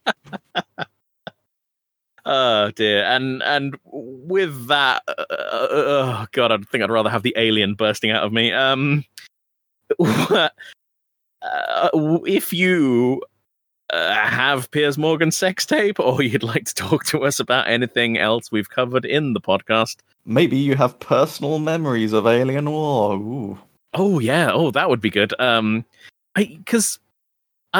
[2.26, 7.34] oh dear, and and with that, uh, oh god, I think I'd rather have the
[7.38, 8.52] alien bursting out of me.
[8.52, 9.06] Um,
[10.00, 10.50] uh,
[12.26, 13.22] if you
[13.94, 18.18] uh, have Piers Morgan sex tape, or you'd like to talk to us about anything
[18.18, 23.16] else we've covered in the podcast, Maybe you have personal memories of Alien War.
[23.16, 23.60] Ooh.
[23.94, 25.34] Oh yeah, oh that would be good.
[25.40, 25.84] Um,
[26.36, 26.98] because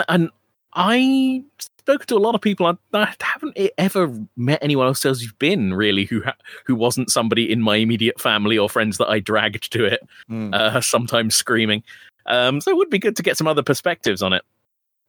[0.10, 0.30] and
[0.74, 2.66] I spoke to a lot of people.
[2.66, 6.36] I, I haven't ever met anyone else as you've been really who ha-
[6.66, 10.54] who wasn't somebody in my immediate family or friends that I dragged to it, Mm.
[10.54, 11.82] uh, sometimes screaming.
[12.26, 14.44] Um, so it would be good to get some other perspectives on it.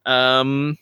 [0.07, 0.79] Um,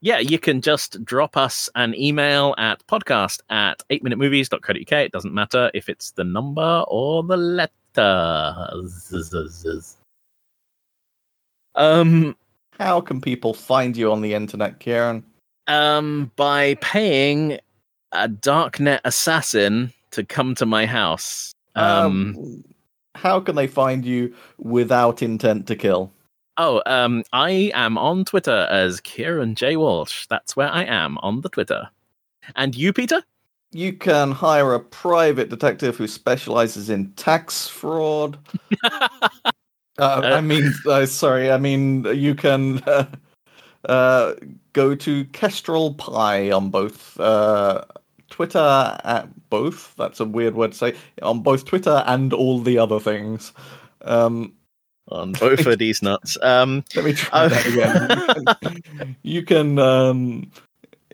[0.00, 4.92] yeah, you can just drop us an email at podcast at 8minutemovies.co.uk.
[4.92, 8.54] It doesn't matter if it's the number or the letter.
[11.74, 12.36] Um,
[12.78, 15.24] How can people find you on the internet, Kieran?
[15.66, 17.58] um, by paying
[18.12, 21.52] a darknet assassin to come to my house.
[21.74, 22.64] Um, Um,
[23.14, 26.10] how can they find you without intent to kill?
[26.60, 30.26] Oh, um, I am on Twitter as Kieran J Walsh.
[30.26, 31.88] That's where I am on the Twitter.
[32.56, 33.22] And you, Peter?
[33.70, 38.38] You can hire a private detective who specializes in tax fraud.
[40.00, 43.06] Uh, I mean, uh, sorry, I mean, you can uh,
[43.88, 44.34] uh,
[44.72, 47.84] go to Kestrel Pi on both uh,
[48.30, 52.78] Twitter, at both, that's a weird word to say, on both Twitter and all the
[52.78, 53.52] other things.
[54.02, 54.52] Um,
[55.10, 56.36] on both of these nuts.
[56.42, 57.48] Um, let me try Oh.
[57.48, 57.66] that
[58.62, 59.16] again.
[59.22, 60.50] You can, um,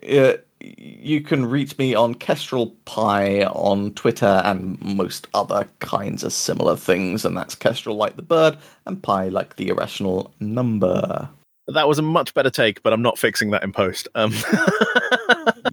[0.03, 6.33] yeah, you can reach me on Kestrel Pi on Twitter and most other kinds of
[6.33, 11.29] similar things, and that's Kestrel like the bird and Pi like the irrational number.
[11.67, 14.07] that was a much better take, but I'm not fixing that in post.
[14.15, 14.33] Um,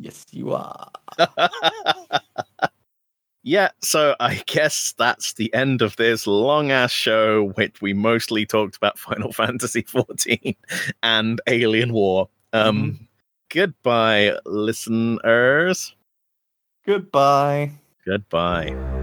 [0.00, 0.90] yes, you are.
[3.42, 8.46] yeah, so I guess that's the end of this long ass show, which we mostly
[8.46, 10.56] talked about Final Fantasy XIV
[11.02, 12.28] and Alien War.
[12.52, 13.08] Um,
[13.50, 15.94] Goodbye, listeners.
[16.86, 17.72] Goodbye.
[18.06, 19.01] Goodbye.